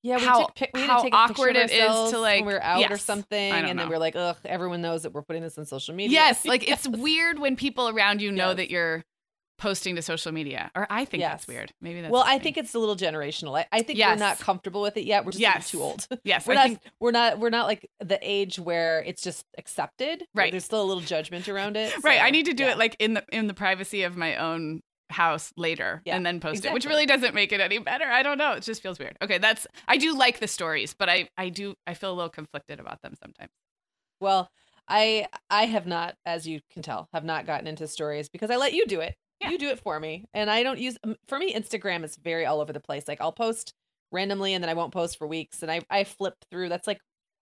Yeah, 0.04 0.18
we 0.18 0.24
how- 0.26 0.46
took 0.56 0.70
we 0.74 0.82
had 0.82 0.90
how 0.90 0.98
to 0.98 1.04
take 1.04 1.14
awkward 1.16 1.56
it 1.56 1.72
is 1.72 2.12
to, 2.12 2.20
like- 2.20 2.46
were 2.46 2.62
out 2.62 2.92
or 2.92 2.98
something, 2.98 3.52
and 3.54 3.80
then 3.80 3.90
we 3.90 3.96
are 3.96 4.00
like, 4.00 4.16
ugh, 4.16 4.38
everyone 4.46 4.82
knows 4.82 5.02
that 5.04 5.14
we're 5.14 5.24
putting 5.24 5.42
this 5.42 5.58
on 5.58 5.66
social 5.66 5.96
media. 5.96 6.14
yes, 6.14 6.46
like 6.46 6.62
it's 6.70 6.86
Yes. 6.88 6.98
weird 6.98 7.40
when 7.40 7.56
people 7.56 7.90
around 7.90 8.22
you 8.22 8.32
know 8.32 8.50
Yes. 8.50 8.58
that 8.58 8.70
you're 8.70 9.04
posting 9.58 9.96
to 9.96 10.02
social 10.02 10.32
media. 10.32 10.70
Or 10.76 10.86
I 10.90 11.06
think 11.06 11.22
that's 11.24 11.48
weird. 11.48 11.72
Maybe 11.82 12.02
that's 12.02 12.12
well, 12.12 12.24
I 12.26 12.40
think 12.40 12.58
it's 12.58 12.74
a 12.74 12.80
little 12.80 12.96
generational. 12.96 13.58
I, 13.58 13.66
I 13.72 13.82
think 13.84 13.98
Yes. 13.98 14.18
we're 14.20 14.26
not 14.26 14.40
comfortable 14.40 14.82
with 14.82 14.98
it 14.98 15.06
yet. 15.06 15.26
We're 15.26 15.32
just 15.32 15.42
Yes. 15.42 15.70
too 15.72 15.82
old. 15.82 16.08
yes, 16.24 16.46
we're 16.46 16.54
I 16.54 16.56
not. 16.56 16.68
think 16.68 16.80
we're 17.00 17.12
not. 17.12 17.40
We're 17.40 17.50
not 17.50 17.66
like 17.68 17.90
the 18.00 18.20
age 18.22 18.60
where 18.60 19.02
it's 19.06 19.22
just 19.22 19.46
accepted. 19.58 20.24
Right. 20.34 20.52
There's 20.52 20.66
still 20.66 20.82
a 20.82 20.86
little 20.86 21.04
judgment 21.04 21.48
around 21.48 21.78
it. 21.78 21.94
right. 22.04 22.22
I 22.22 22.32
need 22.32 22.46
to 22.48 22.54
do 22.54 22.64
yeah. 22.66 22.72
it 22.72 22.78
like 22.78 22.96
in 23.00 23.14
the 23.14 23.24
in 23.32 23.48
the 23.48 23.54
privacy 23.54 24.04
of 24.04 24.18
my 24.18 24.36
own 24.36 24.82
house 25.12 25.54
later 25.56 26.02
Yeah, 26.04 26.16
and 26.16 26.26
then 26.26 26.40
post 26.40 26.66
it, 26.66 26.74
which 26.74 26.86
really 26.86 27.06
doesn't 27.06 27.36
make 27.36 27.52
it 27.52 27.62
any 27.62 27.78
better. 27.78 28.06
I 28.06 28.24
don't 28.24 28.40
know. 28.40 28.54
It 28.54 28.64
just 28.64 28.82
feels 28.82 28.98
weird. 28.98 29.16
Okay, 29.22 29.38
that's 29.38 29.68
I 29.88 29.98
do 29.98 30.18
like 30.18 30.40
the 30.40 30.48
stories, 30.48 30.94
but 30.94 31.10
I 31.10 31.30
I 31.38 31.50
do 31.50 31.76
I 31.86 31.94
feel 31.94 32.12
a 32.12 32.16
little 32.16 32.30
conflicted 32.30 32.80
about 32.80 33.02
them 33.04 33.14
sometimes. 33.22 33.52
Well, 34.20 34.50
I 34.88 35.28
I 35.50 35.66
have 35.66 35.86
not, 35.88 36.16
as 36.26 36.48
you 36.48 36.60
can 36.72 36.82
tell, 36.82 37.08
have 37.14 37.24
not 37.24 37.46
gotten 37.46 37.68
into 37.68 37.88
stories 37.88 38.30
because 38.30 38.50
I 38.50 38.56
let 38.58 38.74
you 38.74 38.86
do 38.88 39.00
it. 39.00 39.16
Yeah. 39.46 39.52
You 39.52 39.58
do 39.58 39.70
it 39.70 39.80
for 39.80 40.00
me, 40.00 40.26
and 40.34 40.50
I 40.50 40.64
don't 40.64 40.80
use. 40.80 40.98
For 41.28 41.38
me, 41.40 41.54
Instagram 41.54 42.04
is 42.04 42.16
very 42.18 42.46
all 42.46 42.60
over 42.62 42.74
the 42.74 42.80
place. 42.80 43.08
Like 43.08 43.22
I'll 43.22 43.32
post 43.32 43.74
randomly, 44.12 44.54
and 44.54 44.64
then 44.64 44.70
I 44.70 44.74
won't 44.74 44.94
post 44.94 45.18
for 45.18 45.28
weeks, 45.28 45.62
and 45.64 45.72
I 45.72 45.82
I 45.90 46.04
flip 46.04 46.36
through. 46.52 46.70
That's 46.70 46.88
like 46.88 47.00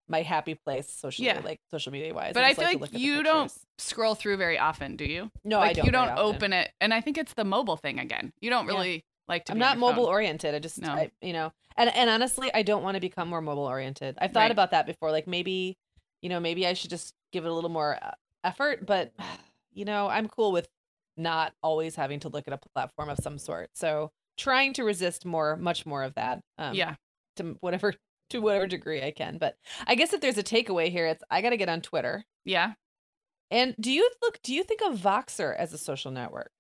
my 0.09 0.23
happy 0.23 0.55
place 0.57 0.89
socially, 0.93 1.27
Yeah. 1.29 1.41
like 1.45 1.61
social 1.71 1.93
media 1.93 2.13
wise. 2.13 2.33
But 2.35 2.43
I 2.45 2.49
just 2.55 2.61
feel 2.61 2.81
like 2.81 2.93
at 2.95 2.99
you 2.99 3.23
don't 3.23 3.53
scroll 3.79 4.17
through 4.17 4.39
very 4.39 4.59
often, 4.59 4.97
do 4.97 5.05
you? 5.05 5.31
No, 5.45 5.59
like 5.61 5.71
I 5.71 5.73
don't. 5.75 5.87
you 5.87 5.93
don't 5.93 6.19
open 6.19 6.53
it, 6.53 6.71
and 6.81 6.93
I 6.93 7.01
think 7.01 7.17
it's 7.17 7.35
the 7.35 7.45
mobile 7.45 7.77
thing 7.77 8.01
again. 8.01 8.33
You 8.41 8.51
don't 8.51 8.67
Yeah. 8.67 8.73
really 8.73 9.05
like 9.29 9.45
to. 9.45 9.53
I'm 9.53 9.59
not 9.59 9.79
mobile 9.79 10.05
phone. 10.07 10.13
oriented. 10.15 10.55
I 10.55 10.59
just, 10.59 10.81
No. 10.83 10.93
I, 10.93 11.11
you 11.23 11.33
know, 11.33 11.53
and 11.77 11.95
and 11.95 12.11
honestly, 12.11 12.51
I 12.53 12.63
don't 12.63 12.83
want 12.83 12.97
to 12.97 13.01
become 13.01 13.29
more 13.29 13.41
mobile 13.41 13.65
oriented. 13.67 14.19
I've 14.21 14.33
thought 14.33 14.41
Right. 14.41 14.51
about 14.51 14.73
that 14.73 14.85
before. 14.87 15.13
Like 15.13 15.29
maybe, 15.29 15.77
you 16.23 16.29
know, 16.29 16.41
maybe 16.41 16.67
I 16.67 16.73
should 16.73 16.91
just 16.91 17.15
give 17.33 17.45
it 17.45 17.49
a 17.49 17.55
little 17.55 17.71
more 17.71 17.97
uh, 18.03 18.11
effort. 18.43 18.85
But 18.87 19.13
you 19.73 19.85
know, 19.85 20.09
I'm 20.09 20.27
cool 20.27 20.51
with 20.51 20.69
not 21.17 21.53
always 21.63 21.95
having 21.97 22.21
to 22.21 22.29
look 22.29 22.47
at 22.49 22.55
a 22.55 22.61
platform 22.75 23.09
of 23.11 23.19
some 23.23 23.39
sort. 23.39 23.71
So 23.75 24.11
trying 24.39 24.73
to 24.75 24.85
resist 24.85 25.25
more, 25.27 25.57
much 25.57 25.85
more 25.87 26.03
of 26.03 26.15
that. 26.15 26.41
Um, 26.59 26.75
yeah, 26.75 26.95
To 27.37 27.57
whatever 27.61 27.95
to 28.31 28.39
whatever 28.41 28.67
degree 28.67 29.03
I 29.03 29.11
can. 29.11 29.39
But 29.39 29.57
I 29.87 29.95
guess 29.97 30.13
if 30.13 30.21
there's 30.21 30.39
a 30.39 30.43
takeaway 30.43 30.91
here, 30.91 31.07
it's 31.07 31.23
I 31.31 31.43
got 31.43 31.51
to 31.51 31.57
get 31.57 31.69
on 31.69 31.81
Twitter. 31.81 32.25
yeah. 32.45 32.73
And 33.53 33.75
do 33.81 33.91
you 33.91 34.09
look? 34.23 34.39
Do 34.45 34.55
you 34.55 34.63
think 34.63 34.81
of 34.81 34.97
Voxer 34.97 35.57
as 35.57 35.73
a 35.73 35.79
social 35.79 36.13
network? 36.13 36.53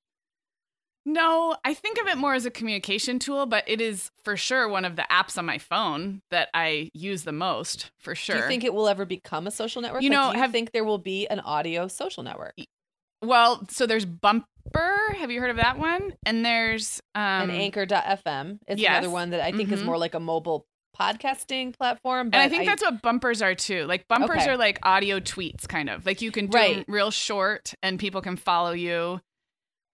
No, 1.06 1.56
I 1.64 1.72
think 1.72 1.98
of 1.98 2.06
it 2.08 2.18
more 2.18 2.34
as 2.34 2.44
a 2.44 2.50
communication 2.50 3.18
tool, 3.18 3.46
but 3.46 3.64
it 3.66 3.80
is 3.80 4.10
for 4.22 4.36
sure 4.36 4.68
one 4.68 4.84
of 4.84 4.96
the 4.96 5.06
apps 5.10 5.38
on 5.38 5.46
my 5.46 5.56
phone 5.58 6.20
that 6.30 6.48
I 6.52 6.90
use 6.92 7.22
the 7.24 7.32
most. 7.32 7.90
For 7.98 8.14
sure. 8.14 8.36
Do 8.36 8.42
you 8.42 8.48
think 8.48 8.64
it 8.64 8.74
will 8.74 8.86
ever 8.88 9.06
become 9.06 9.46
a 9.46 9.50
social 9.50 9.80
network? 9.80 10.02
You 10.02 10.10
Like, 10.10 10.18
know, 10.18 10.30
do 10.32 10.36
you 10.36 10.42
have- 10.42 10.52
think 10.52 10.72
there 10.72 10.84
will 10.84 10.98
be 10.98 11.26
an 11.28 11.40
audio 11.40 11.88
social 11.88 12.22
network? 12.22 12.54
Well, 13.22 13.66
so 13.70 13.87
there's 13.87 14.04
Bumper. 14.04 14.44
Have 15.18 15.30
you 15.30 15.40
heard 15.40 15.50
of 15.50 15.56
that 15.56 15.78
one? 15.78 16.14
And 16.24 16.44
there's 16.44 17.00
um, 17.14 17.22
and 17.22 17.52
Anchor.fm 17.52 18.59
It's 18.66 18.80
yes. 18.80 18.90
another 18.98 19.11
one 19.11 19.30
that 19.30 19.40
I 19.40 19.52
think 19.52 19.72
is 19.72 19.80
Mhm. 19.80 19.87
more 19.87 19.98
like 19.98 20.14
a 20.14 20.20
mobile 20.20 20.66
podcasting 20.98 21.76
platform. 21.76 22.30
But 22.30 22.38
And 22.38 22.42
I 22.44 22.48
think 22.54 22.66
that's 22.68 22.83
what 22.83 23.00
bumpers 23.02 23.40
are 23.42 23.54
too. 23.54 23.85
Like 23.87 24.06
bumpers 24.09 24.42
Okay. 24.42 24.50
are 24.50 24.56
like 24.56 24.78
audio 24.83 25.18
tweets, 25.18 25.66
kind 25.66 25.88
of 25.88 26.04
like 26.06 26.20
you 26.20 26.30
can 26.30 26.46
do 26.48 26.56
Right. 26.59 26.85
real 26.88 27.11
short, 27.11 27.72
and 27.83 27.98
people 27.98 28.20
can 28.22 28.37
follow 28.37 28.72
you. 28.72 29.20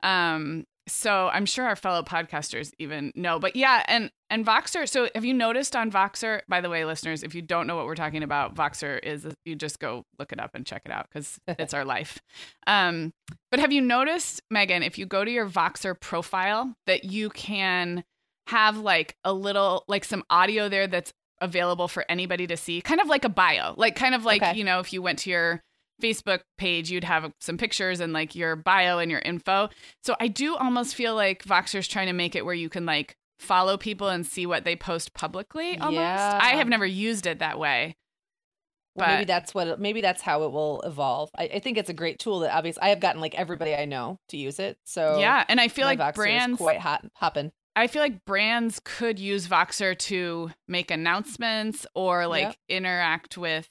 Um, 0.03 0.65
so 0.89 1.29
I'm 1.33 1.47
sure 1.47 1.67
our 1.67 1.77
fellow 1.77 2.03
podcasters 2.03 2.73
even 2.79 3.13
know. 3.15 3.39
But 3.39 3.57
yeah, 3.57 3.83
and 3.89 4.11
and 4.31 4.45
Voxer. 4.47 4.89
So 4.89 5.09
have 5.15 5.25
you 5.25 5.35
noticed 5.35 5.75
on 5.77 5.91
Voxer? 5.91 6.41
By 6.49 6.61
the 6.61 6.71
way, 6.71 6.85
listeners, 6.85 7.23
if 7.23 7.35
you 7.35 7.43
don't 7.43 7.67
know 7.67 7.77
what 7.77 7.87
we're 7.87 7.95
talking 7.95 8.23
about, 8.23 8.55
Voxer 8.55 8.99
is 9.03 9.27
you 9.45 9.55
just 9.57 9.79
go 9.79 10.05
look 10.19 10.33
it 10.33 10.41
up 10.41 10.51
and 10.55 10.65
check 10.67 10.83
it 10.85 10.93
out 10.93 11.09
because 11.13 11.39
it's 11.49 11.75
our 11.75 11.85
life. 11.85 12.19
Um, 12.67 13.13
but 13.51 13.61
have 13.61 13.73
you 13.73 13.81
noticed, 13.81 14.43
Meagan, 14.51 14.83
if 14.83 14.99
you 14.99 15.07
go 15.07 15.25
to 15.25 15.31
your 15.31 15.49
Voxer 15.49 15.99
profile, 15.99 16.75
that 16.87 17.05
you 17.05 17.31
can 17.31 18.05
have 18.49 18.79
like 18.79 19.17
a 19.25 19.33
little 19.33 19.85
like 19.89 20.05
some 20.05 20.23
audio 20.31 20.69
there 20.69 20.87
that's 20.87 21.13
available 21.41 21.89
for 21.89 22.05
anybody 22.09 22.47
to 22.47 22.57
see, 22.57 22.81
kind 22.81 23.01
of 23.01 23.09
like 23.09 23.25
a 23.25 23.29
bio, 23.29 23.75
like 23.77 23.95
kind 23.97 24.15
of 24.15 24.25
like 24.25 24.43
Okay. 24.43 24.57
you 24.57 24.65
know 24.65 24.81
if 24.81 24.93
you 24.93 25.03
went 25.03 25.19
to 25.21 25.31
your 25.31 25.63
Facebook 26.03 26.41
page, 26.59 26.91
you'd 26.91 27.05
have 27.05 27.33
some 27.41 27.57
pictures 27.59 28.01
and 28.01 28.13
like 28.13 28.35
your 28.35 28.57
bio 28.57 28.99
and 28.99 29.11
your 29.11 29.21
info. 29.21 29.69
So 30.05 30.15
I 30.21 30.29
do 30.29 30.57
almost 30.57 30.95
feel 30.95 31.15
like 31.15 31.43
Voxer's 31.45 31.89
trying 31.89 32.07
to 32.09 32.13
make 32.13 32.35
it 32.35 32.45
where 32.45 32.55
you 32.55 32.69
can 32.69 32.85
like 32.87 33.17
follow 33.39 33.77
people 33.77 34.09
and 34.09 34.27
see 34.27 34.47
what 34.47 34.65
they 34.65 34.77
post 34.77 35.13
publicly 35.15 35.79
almost. 35.79 35.95
Yeah. 35.95 36.39
I 36.43 36.51
have 36.57 36.69
never 36.69 36.87
used 36.87 37.27
it 37.27 37.39
that 37.41 37.59
way. 37.59 37.97
Well, 38.95 39.09
maybe 39.09 39.25
that's 39.27 39.55
what 39.55 39.67
it- 39.67 39.79
maybe 39.79 40.01
that's 40.01 40.23
how 40.23 40.45
it 40.45 40.53
will 40.53 40.81
evolve. 40.81 41.29
I, 41.37 41.45
I 41.45 41.59
think 41.59 41.77
it's 41.77 41.91
a 41.91 41.95
great 41.95 42.19
tool 42.19 42.41
that 42.41 42.55
obviously 42.57 42.83
I 42.83 42.89
have 42.89 43.01
gotten 43.01 43.21
like 43.21 43.35
everybody 43.35 43.75
I 43.75 43.85
know 43.85 44.19
to 44.31 44.39
use 44.39 44.59
it. 44.59 44.79
So 44.85 45.19
yeah, 45.19 45.45
and 45.49 45.61
I 45.61 45.69
feel 45.69 45.85
like 45.85 45.99
Voxer 45.99 46.15
brands 46.15 46.57
quite 46.59 46.81
hot 46.81 47.05
hopping. 47.15 47.53
I 47.79 47.89
feel 47.89 48.01
like 48.01 48.25
brands 48.25 48.81
could 48.83 49.19
use 49.19 49.47
Voxer 49.47 49.99
to 49.99 50.51
make 50.67 50.91
announcements 50.91 51.87
or 51.95 52.27
like 52.27 52.45
Yep. 52.45 52.57
interact 52.71 53.37
with 53.37 53.69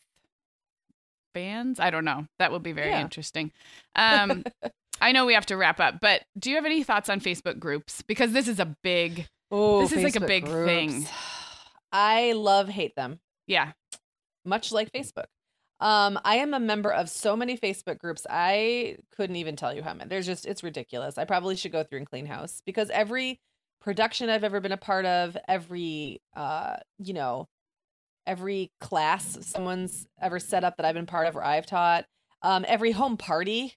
bands. 1.35 1.79
I 1.79 1.91
don't 1.91 2.05
know. 2.05 2.25
That 2.39 2.51
would 2.51 2.63
be 2.63 2.71
very 2.71 2.89
Yeah. 2.89 3.01
interesting. 3.01 3.51
Um, 3.95 4.43
I 5.01 5.11
know 5.11 5.25
we 5.27 5.33
have 5.35 5.45
to 5.47 5.57
wrap 5.57 5.79
up, 5.79 5.99
but 6.01 6.23
do 6.39 6.49
you 6.49 6.55
have 6.55 6.65
any 6.65 6.81
thoughts 6.81 7.09
on 7.09 7.19
Facebook 7.19 7.59
groups? 7.59 8.01
Because 8.01 8.31
this 8.31 8.47
is 8.47 8.59
a 8.59 8.75
big, 8.81 9.27
Oh, 9.51 9.81
This 9.81 9.91
is 9.91 10.03
like 10.03 10.15
a 10.15 10.25
big 10.25 10.47
thing. 10.47 11.05
I 11.91 12.31
love 12.31 12.67
hate 12.69 12.95
them. 12.95 13.19
yeah, 13.45 13.73
much 14.43 14.71
like 14.71 14.91
Facebook. 14.91 15.25
Um, 15.81 16.17
I 16.23 16.37
am 16.37 16.53
a 16.53 16.59
member 16.59 16.89
of 16.91 17.09
so 17.09 17.35
many 17.35 17.57
Facebook 17.57 17.97
groups. 17.99 18.25
I 18.29 18.97
couldn't 19.15 19.35
even 19.35 19.55
tell 19.57 19.73
you 19.75 19.83
how 19.83 19.93
many. 19.93 20.07
There's 20.09 20.25
just 20.25 20.45
it's 20.45 20.63
ridiculous. 20.63 21.17
I 21.17 21.25
probably 21.25 21.55
should 21.57 21.71
go 21.73 21.83
through 21.83 21.99
and 21.99 22.07
clean 22.09 22.25
house 22.25 22.61
because 22.65 22.89
every 22.89 23.39
production 23.81 24.29
I've 24.29 24.43
ever 24.45 24.61
been 24.61 24.71
a 24.71 24.77
part 24.77 25.05
of, 25.05 25.37
every 25.47 26.21
uh, 26.35 26.77
you 26.97 27.13
know, 27.13 27.47
every 28.27 28.71
class 28.79 29.38
someone's 29.41 30.07
ever 30.21 30.39
set 30.39 30.63
up 30.63 30.77
that 30.77 30.85
I've 30.85 30.95
been 30.95 31.05
part 31.05 31.27
of 31.27 31.35
or 31.35 31.43
I've 31.43 31.65
taught, 31.65 32.05
um, 32.41 32.65
every 32.67 32.91
home 32.91 33.17
party 33.17 33.75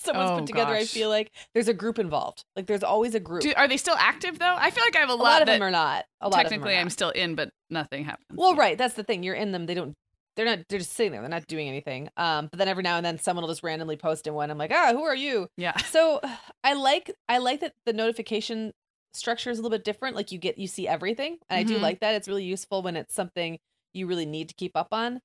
someone's 0.00 0.30
Oh, 0.30 0.36
put 0.38 0.46
together, 0.46 0.72
I 0.74 0.84
feel 0.84 1.08
like 1.08 1.32
there's 1.54 1.66
a 1.66 1.74
group 1.74 1.98
involved. 1.98 2.44
Like 2.54 2.66
there's 2.66 2.84
always 2.84 3.14
a 3.16 3.20
group. 3.20 3.42
do, 3.42 3.52
are 3.56 3.66
they 3.66 3.76
still 3.76 3.96
active 3.98 4.38
though? 4.38 4.54
I 4.56 4.70
feel 4.70 4.84
like 4.84 4.94
I 4.96 5.00
have 5.00 5.10
a, 5.10 5.12
a 5.12 5.14
lot, 5.14 5.24
lot 5.24 5.42
of 5.42 5.46
them 5.46 5.60
are 5.62 5.70
not. 5.72 6.04
A 6.20 6.28
lot 6.28 6.44
of 6.44 6.50
them 6.50 6.60
technically 6.60 6.76
I'm 6.76 6.90
still 6.90 7.10
in, 7.10 7.34
but 7.34 7.50
nothing 7.68 8.04
happens. 8.04 8.36
Well, 8.38 8.54
right. 8.54 8.78
That's 8.78 8.94
the 8.94 9.02
thing. 9.02 9.22
You're 9.24 9.34
in 9.34 9.50
them. 9.52 9.66
They 9.66 9.74
don't. 9.74 9.94
They're 10.36 10.46
not. 10.46 10.60
They're 10.68 10.78
just 10.78 10.92
sitting 10.92 11.10
there. 11.10 11.20
They're 11.20 11.28
not 11.28 11.48
doing 11.48 11.68
anything. 11.68 12.08
Um. 12.16 12.46
But 12.46 12.58
then 12.58 12.68
every 12.68 12.84
now 12.84 12.96
and 12.96 13.04
then, 13.04 13.18
someone 13.18 13.42
will 13.42 13.48
just 13.50 13.64
randomly 13.64 13.96
post 13.96 14.28
in 14.28 14.34
one. 14.34 14.52
I'm 14.52 14.58
like, 14.58 14.70
ah, 14.72 14.92
who 14.92 15.02
are 15.02 15.16
you? 15.16 15.48
Yeah. 15.56 15.76
So 15.90 16.20
I 16.64 16.74
like. 16.74 17.10
I 17.28 17.38
like 17.38 17.58
that 17.60 17.74
the 17.84 17.92
notification 17.92 18.72
structure 19.14 19.50
is 19.50 19.58
a 19.58 19.62
little 19.62 19.76
bit 19.76 19.84
different. 19.84 20.14
Like 20.14 20.30
you 20.30 20.38
get, 20.38 20.58
you 20.58 20.68
see 20.68 20.86
everything, 20.86 21.38
and 21.50 21.58
I 21.58 21.64
do 21.64 21.78
Mhm. 21.78 21.82
like 21.82 21.98
that. 22.00 22.14
It's 22.14 22.28
really 22.28 22.44
useful 22.44 22.82
when 22.82 22.94
it's 22.94 23.14
something 23.16 23.58
you 23.98 24.06
really 24.06 24.26
need 24.26 24.48
to 24.48 24.54
keep 24.54 24.76
up 24.76 24.88
on. 24.92 25.20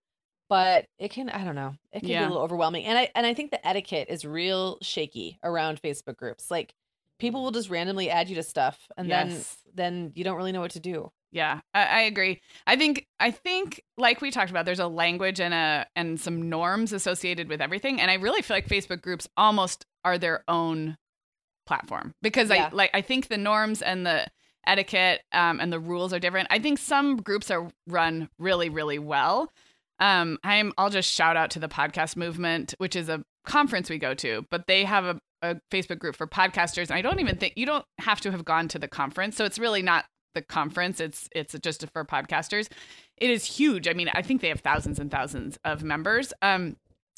But 0.49 0.85
it 0.99 1.09
can. 1.09 1.29
I 1.29 1.43
don't 1.43 1.55
know. 1.55 1.75
It 1.91 2.01
can 2.01 2.09
be 2.09 2.15
a 2.15 2.21
little 2.21 2.39
overwhelming. 2.43 2.85
And 2.85 2.97
I 2.97 3.09
and 3.15 3.25
I 3.25 3.33
think 3.33 3.51
the 3.51 3.65
etiquette 3.65 4.07
is 4.09 4.25
real 4.25 4.77
shaky 4.81 5.39
around 5.43 5.81
Facebook 5.81 6.17
groups. 6.17 6.51
Like 6.51 6.73
people 7.19 7.41
will 7.43 7.51
just 7.51 7.69
randomly 7.69 8.09
add 8.09 8.29
you 8.29 8.35
to 8.35 8.43
stuff, 8.43 8.77
and 8.97 9.09
then 9.09 9.35
then 9.73 10.11
you 10.15 10.23
don't 10.23 10.35
really 10.35 10.51
know 10.51 10.61
what 10.61 10.71
to 10.71 10.79
do. 10.79 11.11
Yeah, 11.31 11.61
I, 11.73 11.85
I 11.85 11.99
agree. 12.01 12.41
I 12.67 12.75
think 12.75 13.07
I 13.19 13.31
think 13.31 13.81
like 13.97 14.21
we 14.21 14.29
talked 14.29 14.51
about, 14.51 14.65
there's 14.65 14.79
a 14.79 14.87
language 14.87 15.39
and 15.39 15.53
a 15.53 15.87
and 15.95 16.19
some 16.19 16.49
norms 16.49 16.93
associated 16.93 17.49
with 17.49 17.59
everything, 17.61 17.99
and 17.99 18.11
I 18.11 18.15
really 18.15 18.43
feel 18.43 18.55
like 18.57 18.67
Facebook 18.67 19.01
groups 19.01 19.27
almost 19.35 19.85
are 20.05 20.19
their 20.19 20.43
own 20.47 20.97
platform 21.65 22.13
because 22.21 22.49
Yeah. 22.49 22.67
I 22.71 22.75
like 22.75 22.91
I 22.93 23.01
think 23.01 23.29
the 23.29 23.37
norms 23.37 23.81
and 23.81 24.05
the 24.05 24.27
etiquette 24.65 25.21
um, 25.31 25.59
and 25.59 25.71
the 25.71 25.79
rules 25.79 26.13
are 26.13 26.19
different. 26.19 26.47
I 26.51 26.59
think 26.59 26.79
some 26.79 27.17
groups 27.17 27.51
are 27.51 27.69
run 27.87 28.29
really 28.39 28.69
really 28.69 28.99
well. 28.99 29.51
Um, 29.99 30.37
I'm 30.43 30.73
I'll 30.77 30.89
just 30.89 31.11
shout 31.11 31.37
out 31.37 31.51
to 31.51 31.59
the 31.59 31.69
podcast 31.69 32.15
movement, 32.15 32.73
which 32.77 32.95
is 32.95 33.09
a 33.09 33.23
conference 33.45 33.89
we 33.89 33.97
go 33.97 34.13
to, 34.15 34.45
but 34.49 34.67
they 34.67 34.83
have 34.85 35.05
a, 35.05 35.19
a 35.41 35.55
Facebook 35.71 35.99
group 35.99 36.15
for 36.15 36.27
podcasters. 36.27 36.89
And 36.89 36.93
I 36.93 37.01
don't 37.01 37.19
even 37.19 37.37
think 37.37 37.53
you 37.55 37.65
don't 37.65 37.85
have 37.99 38.21
to 38.21 38.31
have 38.31 38.45
gone 38.45 38.67
to 38.69 38.79
the 38.79 38.87
conference, 38.87 39.35
so 39.35 39.45
it's 39.45 39.59
really 39.59 39.81
not 39.81 40.05
the 40.33 40.41
conference. 40.41 40.99
It's 40.99 41.29
it's 41.35 41.55
just 41.59 41.85
for 41.93 42.03
podcasters. 42.05 42.69
It 43.17 43.29
is 43.29 43.45
huge. 43.45 43.87
I 43.87 43.93
mean, 43.93 44.09
I 44.13 44.21
think 44.21 44.41
they 44.41 44.49
have 44.49 44.61
thousands 44.61 44.99
and 44.99 45.11
thousands 45.11 45.57
of 45.63 45.83
members. 45.83 46.33
Um, 46.41 46.77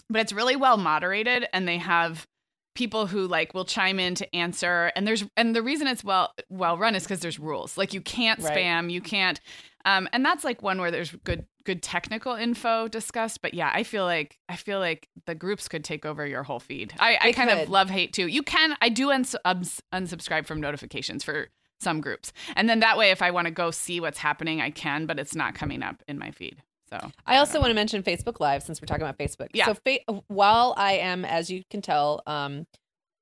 but 0.10 0.22
it's 0.22 0.34
really 0.34 0.56
well 0.56 0.78
moderated, 0.78 1.48
and 1.54 1.68
they 1.68 1.78
have 1.78 2.28
people 2.76 3.08
who 3.08 3.28
like 3.28 3.54
will 3.54 3.66
chime 3.66 4.00
in 4.00 4.14
to 4.16 4.36
answer. 4.36 4.92
And 4.96 5.08
there's 5.08 5.24
and 5.36 5.56
the 5.56 5.64
reason 5.64 5.88
it's 5.88 6.04
well 6.04 6.34
well 6.50 6.78
run 6.78 6.94
is 6.96 7.04
because 7.04 7.22
there's 7.22 7.40
rules. 7.40 7.78
Like 7.78 7.94
you 7.94 8.02
can't 8.02 8.40
Right. 8.42 8.56
spam, 8.58 8.92
you 8.92 9.02
can't. 9.02 9.40
Um, 9.86 10.08
and 10.14 10.26
that's 10.26 10.44
like 10.44 10.62
one 10.62 10.80
where 10.80 10.92
there's 10.92 11.12
good 11.24 11.46
good 11.64 11.82
technical 11.82 12.34
info 12.36 12.88
discussed. 12.88 13.42
But 13.42 13.54
yeah, 13.54 13.72
I 13.74 13.84
feel 13.84 14.04
like 14.04 14.38
I 14.50 14.56
feel 14.56 14.80
like 14.80 15.08
the 15.26 15.36
groups 15.36 15.68
could 15.68 15.84
take 15.84 16.06
over 16.06 16.26
your 16.26 16.44
whole 16.44 16.60
feed. 16.60 16.94
I, 17.00 17.18
I 17.22 17.32
kind 17.32 17.50
of 17.50 17.70
love 17.70 17.90
hate 17.90 18.14
too. 18.14 18.28
You 18.28 18.44
can 18.44 18.76
I 18.82 18.90
do 18.90 19.10
uns- 19.12 19.36
ubs- 19.46 19.82
unsubscribe 19.94 20.46
from 20.46 20.60
notifications 20.62 21.24
for 21.24 21.48
some 21.80 22.02
groups. 22.02 22.32
And 22.56 22.70
then 22.70 22.80
that 22.80 22.98
way, 22.98 23.12
if 23.12 23.22
I 23.22 23.32
want 23.32 23.46
to 23.46 23.52
go 23.52 23.70
see 23.70 24.00
what's 24.00 24.20
happening, 24.20 24.62
I 24.62 24.70
can, 24.70 25.06
but 25.06 25.20
it's 25.20 25.36
not 25.36 25.56
coming 25.56 25.84
up 25.84 26.02
in 26.08 26.18
my 26.18 26.32
feed. 26.32 26.62
So 26.89 27.12
I 27.26 27.38
also 27.38 27.60
want 27.60 27.71
to 27.71 27.76
mention 27.76 28.04
Facebook 28.04 28.39
Live 28.39 28.63
since 28.63 28.82
we're 28.82 28.86
talking 28.86 29.04
about 29.04 29.17
Facebook. 29.17 29.48
Yeah. 29.54 29.65
So 29.65 29.74
fa- 29.86 30.21
while 30.28 30.74
I 30.78 30.93
am, 30.93 31.26
as 31.26 31.50
you 31.50 31.63
can 31.69 31.82
tell, 31.82 32.21
um, 32.28 32.65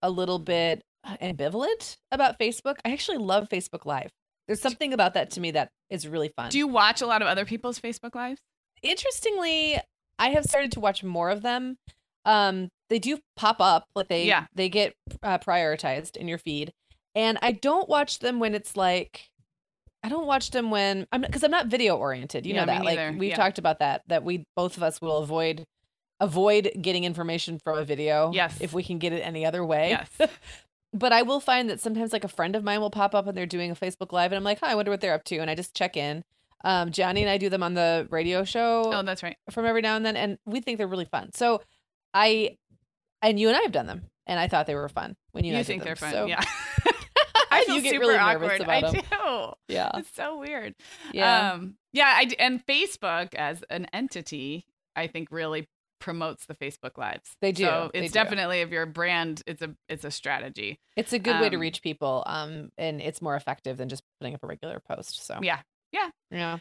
a 0.02 0.10
little 0.10 0.40
bit 0.40 0.82
ambivalent 1.22 1.96
about 2.12 2.38
Facebook, 2.40 2.76
I 2.84 2.92
actually 2.92 3.18
love 3.20 3.48
Facebook 3.50 3.86
Live. 3.86 4.10
There's 4.48 4.62
something 4.62 4.92
about 4.94 5.14
that 5.14 5.32
to 5.32 5.40
me 5.42 5.52
that 5.52 5.70
is 5.90 6.08
really 6.08 6.30
fun. 6.36 6.50
do 6.50 6.58
you 6.58 6.68
watch 6.68 7.02
a 7.02 7.06
lot 7.06 7.22
of 7.22 7.28
other 7.28 7.46
people's 7.46 7.80
Facebook 7.80 8.16
lives? 8.16 8.42
Interestingly, 8.82 9.80
I 10.20 10.30
have 10.30 10.44
started 10.44 10.72
to 10.74 10.80
watch 10.80 11.04
more 11.04 11.30
of 11.30 11.42
them. 11.42 11.78
Um, 12.26 12.70
they 12.90 13.00
do 13.00 13.18
pop 13.36 13.58
up, 13.60 13.86
like 13.96 14.08
they 14.10 14.26
Yeah. 14.26 14.46
they 14.54 14.70
get 14.70 14.94
uh, 15.24 15.38
prioritized 15.40 16.18
in 16.18 16.28
your 16.28 16.38
feed, 16.38 16.72
and 17.16 17.38
I 17.42 17.54
don't 17.54 17.88
watch 17.90 18.20
them 18.20 18.40
when 18.40 18.54
it's 18.54 18.76
like. 18.78 19.30
I 20.04 20.10
don't 20.10 20.26
watch 20.28 20.52
them 20.52 20.70
when 20.70 21.08
I'm 21.12 21.22
because 21.22 21.44
I'm 21.44 21.52
not 21.52 21.68
video 21.68 21.96
oriented. 21.96 22.46
You 22.46 22.54
Yeah, 22.56 22.66
know 22.66 22.74
that. 22.74 22.84
Like 22.86 23.20
we've 23.20 23.30
Yeah. 23.32 23.36
talked 23.36 23.58
about 23.58 23.80
that. 23.80 24.02
That 24.08 24.24
we 24.24 24.46
both 24.56 24.78
of 24.78 24.84
us 24.84 25.00
will 25.02 25.18
avoid 25.20 25.66
avoid 26.20 26.72
getting 26.82 27.04
information 27.06 27.60
from 27.60 27.78
a 27.78 27.84
video. 27.86 28.32
Yes. 28.34 28.58
If 28.62 28.74
we 28.74 28.84
can 28.84 28.98
get 29.00 29.14
it 29.14 29.22
any 29.22 29.46
other 29.46 29.66
way. 29.66 29.90
Yes. 30.20 30.30
But 30.96 31.12
I 31.12 31.24
will 31.24 31.40
find 31.40 31.72
that 31.72 31.80
sometimes 31.80 32.14
like 32.14 32.24
a 32.24 32.28
friend 32.28 32.56
of 32.56 32.64
mine 32.64 32.80
will 32.80 32.92
pop 32.92 33.16
up 33.16 33.26
and 33.26 33.36
they're 33.36 33.48
doing 33.48 33.72
a 33.72 33.76
Facebook 33.76 34.12
live 34.12 34.32
and 34.32 34.38
I'm 34.38 34.44
like, 34.44 34.60
hi, 34.60 34.70
I 34.72 34.76
wonder 34.76 34.92
what 34.92 35.02
they're 35.02 35.16
up 35.16 35.24
to. 35.24 35.38
And 35.40 35.50
I 35.50 35.56
just 35.56 35.74
check 35.76 35.98
in. 35.98 36.24
Um, 36.64 36.92
Johnny 36.92 37.22
and 37.24 37.32
I 37.32 37.40
do 37.40 37.50
them 37.50 37.64
on 37.64 37.74
the 37.74 38.08
radio 38.12 38.44
show 38.44 38.92
Oh, 38.94 39.02
that's 39.02 39.24
right. 39.24 39.36
from 39.50 39.66
every 39.66 39.82
now 39.82 39.96
and 39.96 40.06
then, 40.06 40.16
and 40.16 40.38
we 40.46 40.62
think 40.62 40.78
they're 40.78 40.86
really 40.88 41.06
fun. 41.06 41.32
So 41.34 41.64
I 42.14 42.58
and 43.24 43.40
you 43.40 43.48
and 43.48 43.58
I 43.58 43.62
have 43.62 43.72
done 43.72 43.88
them, 43.88 44.04
and 44.28 44.40
I 44.40 44.48
thought 44.48 44.68
they 44.68 44.76
were 44.76 44.88
fun 44.88 45.16
when 45.32 45.44
you, 45.46 45.50
You, 45.54 45.56
and 45.56 45.60
I 45.60 45.62
did 45.64 45.68
think 45.68 45.84
they're 45.84 45.96
fun. 45.96 46.12
So, 46.12 46.26
yeah. 46.28 46.44
I 47.64 47.66
feel 47.66 47.76
You 47.76 47.82
get 47.82 47.92
super 47.94 48.00
really 48.08 48.18
awkward. 48.18 48.62
about 48.62 48.84
I 48.84 48.88
'em. 48.88 48.94
do. 48.94 49.54
yeah, 49.74 49.92
It's 49.96 50.14
so 50.14 50.38
weird. 50.40 50.76
yeah. 51.14 51.52
Um, 51.54 51.76
yeah, 51.92 52.14
I 52.16 52.30
and 52.40 52.66
Facebook 52.66 53.34
as 53.36 53.64
an 53.70 53.88
entity, 53.94 54.66
I 54.96 55.08
think 55.08 55.30
really 55.32 55.68
promotes 56.00 56.46
the 56.48 56.54
Facebook 56.56 56.98
lives. 56.98 57.32
They 57.42 57.52
do, 57.54 57.64
So 57.64 57.92
it's 57.94 58.12
do. 58.12 58.20
definitely 58.20 58.60
if 58.62 58.70
you're 58.72 58.84
a 58.84 58.88
brand, 58.88 59.42
it's 59.48 59.62
a 59.62 59.74
it's 59.88 60.04
a 60.04 60.12
strategy. 60.12 60.80
it's 60.98 61.14
a 61.14 61.20
good 61.20 61.40
way 61.40 61.50
to 61.50 61.56
um, 61.56 61.62
reach 61.62 61.82
people, 61.82 62.24
um, 62.26 62.72
and 62.78 63.00
it's 63.02 63.22
more 63.22 63.36
effective 63.36 63.78
than 63.78 63.88
just 63.90 64.04
putting 64.20 64.34
up 64.36 64.44
a 64.44 64.48
regular 64.48 64.80
post. 64.82 65.26
So 65.26 65.40
yeah, 65.42 65.60
Yeah. 65.92 66.10
yeah. 66.32 66.58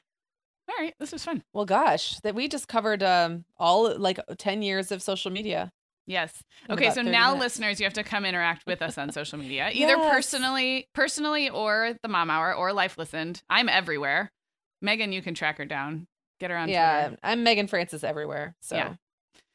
All 0.68 0.76
right, 0.78 0.94
this 1.00 1.10
was 1.12 1.24
fun. 1.24 1.42
Well, 1.52 1.64
gosh, 1.64 2.20
that 2.20 2.34
we 2.36 2.46
just 2.46 2.68
covered 2.68 3.02
um 3.02 3.44
all 3.58 3.98
like 3.98 4.20
ten 4.38 4.62
years 4.62 4.92
of 4.92 5.02
social 5.02 5.30
media. 5.32 5.72
Yes. 6.06 6.42
Okay, 6.68 6.90
so 6.90 7.00
now 7.02 7.28
minutes. 7.34 7.42
listeners, 7.58 7.80
you 7.80 7.84
have 7.84 7.92
to 7.94 8.02
come 8.02 8.24
interact 8.24 8.66
with 8.66 8.82
us 8.82 8.98
on 8.98 9.10
social 9.12 9.38
media, 9.38 9.70
either 9.72 9.96
Yes. 9.96 10.12
personally, 10.14 10.88
personally, 10.94 11.48
or 11.48 11.94
the 12.02 12.08
Mom 12.08 12.28
Hour, 12.30 12.54
or 12.54 12.72
Life 12.72 12.98
Listened. 12.98 13.42
I'm 13.48 13.68
everywhere. 13.68 14.32
Meagan, 14.80 15.12
you 15.12 15.22
can 15.22 15.34
track 15.34 15.58
her 15.58 15.64
down. 15.64 16.06
Get 16.40 16.50
her 16.50 16.56
on 16.56 16.68
yeah, 16.68 17.08
Twitter. 17.08 17.20
I'm 17.22 17.44
Meagan 17.44 17.68
Francis 17.68 18.02
everywhere. 18.02 18.56
So, 18.60 18.74
Yeah. 18.76 18.94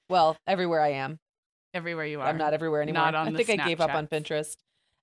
well, 0.09 0.37
everywhere 0.47 0.79
I 0.81 0.93
am. 0.93 1.19
Everywhere 1.73 2.05
you 2.05 2.21
are. 2.21 2.27
I'm 2.27 2.37
not 2.37 2.53
everywhere 2.53 2.81
anymore. 2.81 3.03
Not 3.03 3.15
on 3.15 3.35
I 3.35 3.43
think 3.43 3.59
I 3.59 3.67
gave 3.67 3.81
up 3.81 3.93
on 3.93 4.07
Pinterest, 4.07 4.55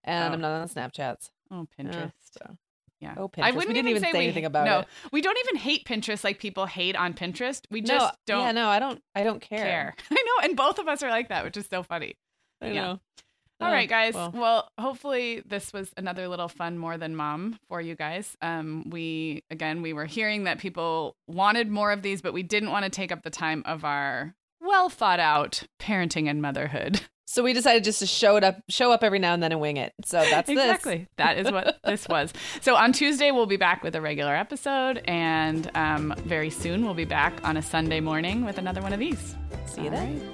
and 0.02 0.30
Oh. 0.30 0.34
I'm 0.34 0.40
not 0.40 0.52
on 0.52 0.66
the 0.66 0.72
Snapchats. 0.74 1.28
Oh, 1.50 1.66
Yeah, 1.78 1.84
Pinterest. 1.84 2.12
so. 2.32 2.56
Yeah. 3.04 3.14
Oh, 3.16 3.30
I 3.38 3.50
Pinterest. 3.50 3.52
We 3.52 3.56
wouldn't 3.58 3.74
didn't 3.76 3.88
even 3.90 4.02
say 4.02 4.12
we- 4.12 4.18
anything 4.24 4.44
about 4.44 4.64
no, 4.66 4.78
it. 4.80 4.86
we 5.12 5.20
don't 5.20 5.38
even 5.46 5.56
hate 5.56 5.84
Pinterest 5.86 6.24
like 6.24 6.38
people 6.38 6.66
hate 6.66 6.96
on 6.96 7.14
Pinterest. 7.14 7.60
We 7.70 7.80
No, 7.82 7.86
just 7.98 8.14
don't 8.26 8.40
Yeah, 8.40 8.52
no, 8.52 8.68
I 8.68 8.78
don't. 8.78 9.00
I 9.14 9.22
don't 9.24 9.40
care. 9.40 9.58
care. 9.64 9.94
I 10.10 10.14
know, 10.14 10.48
and 10.48 10.56
both 10.56 10.78
of 10.78 10.88
us 10.88 11.02
are 11.02 11.10
like 11.10 11.28
that, 11.28 11.44
which 11.44 11.56
is 11.56 11.66
so 11.66 11.82
funny. 11.82 12.14
I 12.60 12.68
Yeah. 12.68 12.80
know. 12.82 13.00
All 13.60 13.68
Oh, 13.68 13.72
right, 13.72 13.88
guys. 13.88 14.14
well. 14.14 14.32
Well. 14.34 14.68
hopefully 14.80 15.40
this 15.46 15.72
was 15.72 15.92
another 15.96 16.26
little 16.28 16.48
fun 16.48 16.76
more 16.76 16.98
than 16.98 17.14
mom 17.14 17.58
for 17.68 17.80
you 17.80 17.94
guys. 17.94 18.36
Um, 18.42 18.90
we 18.90 19.44
again, 19.48 19.80
we 19.80 19.92
were 19.92 20.06
hearing 20.06 20.44
that 20.44 20.58
people 20.58 21.14
wanted 21.28 21.70
more 21.70 21.92
of 21.92 22.02
these, 22.02 22.20
but 22.20 22.32
we 22.32 22.42
didn't 22.42 22.70
want 22.72 22.84
to 22.84 22.90
take 22.90 23.12
up 23.12 23.22
the 23.22 23.30
time 23.30 23.62
of 23.64 23.84
our 23.84 24.34
well 24.60 24.88
thought 24.88 25.20
out 25.20 25.62
parenting 25.78 26.28
and 26.28 26.42
motherhood. 26.42 27.02
So 27.26 27.42
we 27.42 27.52
decided 27.52 27.84
just 27.84 27.98
to 28.00 28.06
show 28.06 28.36
it 28.36 28.44
up, 28.44 28.56
show 28.68 28.92
up 28.92 29.02
every 29.02 29.18
now 29.18 29.32
and 29.34 29.42
then 29.42 29.50
and 29.52 29.60
wing 29.60 29.76
it. 29.76 29.92
So 30.04 30.18
that's 30.18 30.48
exactly. 30.48 31.08
That 31.16 31.38
is 31.38 31.50
what 31.50 31.78
this 31.84 32.06
was. 32.08 32.32
So 32.60 32.76
on 32.76 32.92
Tuesday 32.92 33.30
we'll 33.30 33.46
be 33.46 33.56
back 33.56 33.82
with 33.82 33.96
a 33.96 34.00
regular 34.00 34.34
episode, 34.36 34.98
and 35.06 35.70
um, 35.74 36.14
very 36.24 36.50
soon 36.50 36.84
we'll 36.84 36.94
be 36.94 37.04
back 37.06 37.32
on 37.42 37.56
a 37.56 37.62
Sunday 37.62 38.00
morning 38.00 38.44
with 38.44 38.58
another 38.58 38.80
one 38.82 38.92
of 38.92 38.98
these. 39.00 39.34
See 39.66 39.82
you 39.82 39.90
All 39.90 39.96
then. 39.96 40.20
right. 40.20 40.30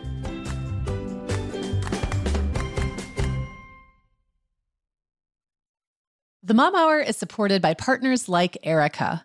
The 6.43 6.55
Mom 6.55 6.75
Hour 6.75 6.99
is 6.99 7.17
supported 7.17 7.63
by 7.63 7.75
partners 7.75 8.29
like 8.29 8.59
Erika. 8.65 9.25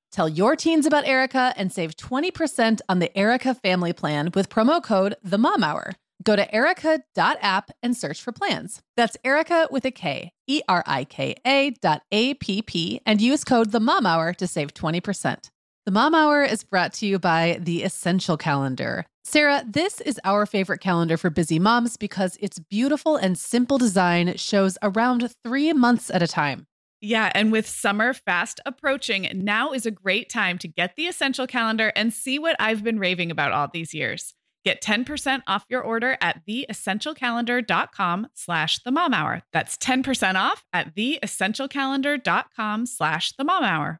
Tell 0.11 0.27
your 0.27 0.57
teens 0.57 0.85
about 0.85 1.07
Erika 1.07 1.53
and 1.55 1.71
save 1.71 1.95
20% 1.95 2.81
on 2.89 2.99
the 2.99 3.17
Erika 3.17 3.55
family 3.55 3.93
plan 3.93 4.31
with 4.33 4.49
promo 4.49 4.83
code 4.83 5.15
The 5.23 5.37
Mom 5.37 5.63
Hour. 5.63 5.93
Go 6.21 6.35
to 6.35 6.53
erika.app 6.53 7.71
and 7.81 7.95
search 7.95 8.21
for 8.21 8.31
plans. 8.31 8.81
That's 8.97 9.17
Erika 9.23 9.69
with 9.71 9.85
a 9.85 9.91
K, 9.91 10.33
E 10.47 10.61
R 10.67 10.83
I 10.85 11.05
K 11.05 11.35
A 11.47 11.71
dot 11.71 12.03
A 12.11 12.33
P 12.35 12.61
P, 12.61 13.01
and 13.05 13.21
use 13.21 13.43
code 13.43 13.71
The 13.71 13.79
Mom 13.79 14.05
Hour 14.05 14.33
to 14.33 14.47
save 14.47 14.73
20%. 14.73 15.49
The 15.85 15.91
Mom 15.91 16.13
Hour 16.13 16.43
is 16.43 16.63
brought 16.63 16.93
to 16.95 17.07
you 17.07 17.17
by 17.17 17.57
the 17.59 17.83
Essential 17.83 18.37
Calendar. 18.37 19.05
Sarah, 19.23 19.63
this 19.65 20.01
is 20.01 20.19
our 20.23 20.45
favorite 20.45 20.81
calendar 20.81 21.15
for 21.15 21.29
busy 21.29 21.57
moms 21.57 21.95
because 21.95 22.37
its 22.41 22.59
beautiful 22.59 23.15
and 23.15 23.37
simple 23.37 23.77
design 23.77 24.35
shows 24.35 24.77
around 24.83 25.33
three 25.43 25.73
months 25.73 26.11
at 26.11 26.21
a 26.21 26.27
time. 26.27 26.67
Yeah, 27.03 27.31
and 27.33 27.51
with 27.51 27.67
summer 27.67 28.13
fast 28.13 28.59
approaching, 28.63 29.27
now 29.33 29.71
is 29.71 29.87
a 29.87 29.91
great 29.91 30.29
time 30.29 30.59
to 30.59 30.67
get 30.67 30.95
the 30.95 31.07
essential 31.07 31.47
calendar 31.47 31.91
and 31.95 32.13
see 32.13 32.37
what 32.37 32.55
I've 32.59 32.83
been 32.83 32.99
raving 32.99 33.31
about 33.31 33.51
all 33.51 33.67
these 33.73 33.91
years. 33.91 34.35
Get 34.63 34.83
10% 34.83 35.41
off 35.47 35.65
your 35.67 35.81
order 35.81 36.15
at 36.21 36.45
theessentialcalendar.com 36.47 38.27
slash 38.35 38.79
the 38.83 38.91
mom 38.91 39.15
hour. 39.15 39.41
That's 39.51 39.75
10% 39.77 40.35
off 40.35 40.63
at 40.71 40.95
theessentialcalendar.com 40.95 42.85
slash 42.85 43.31
the 43.31 43.43
mom 43.43 43.63
hour. 43.63 43.99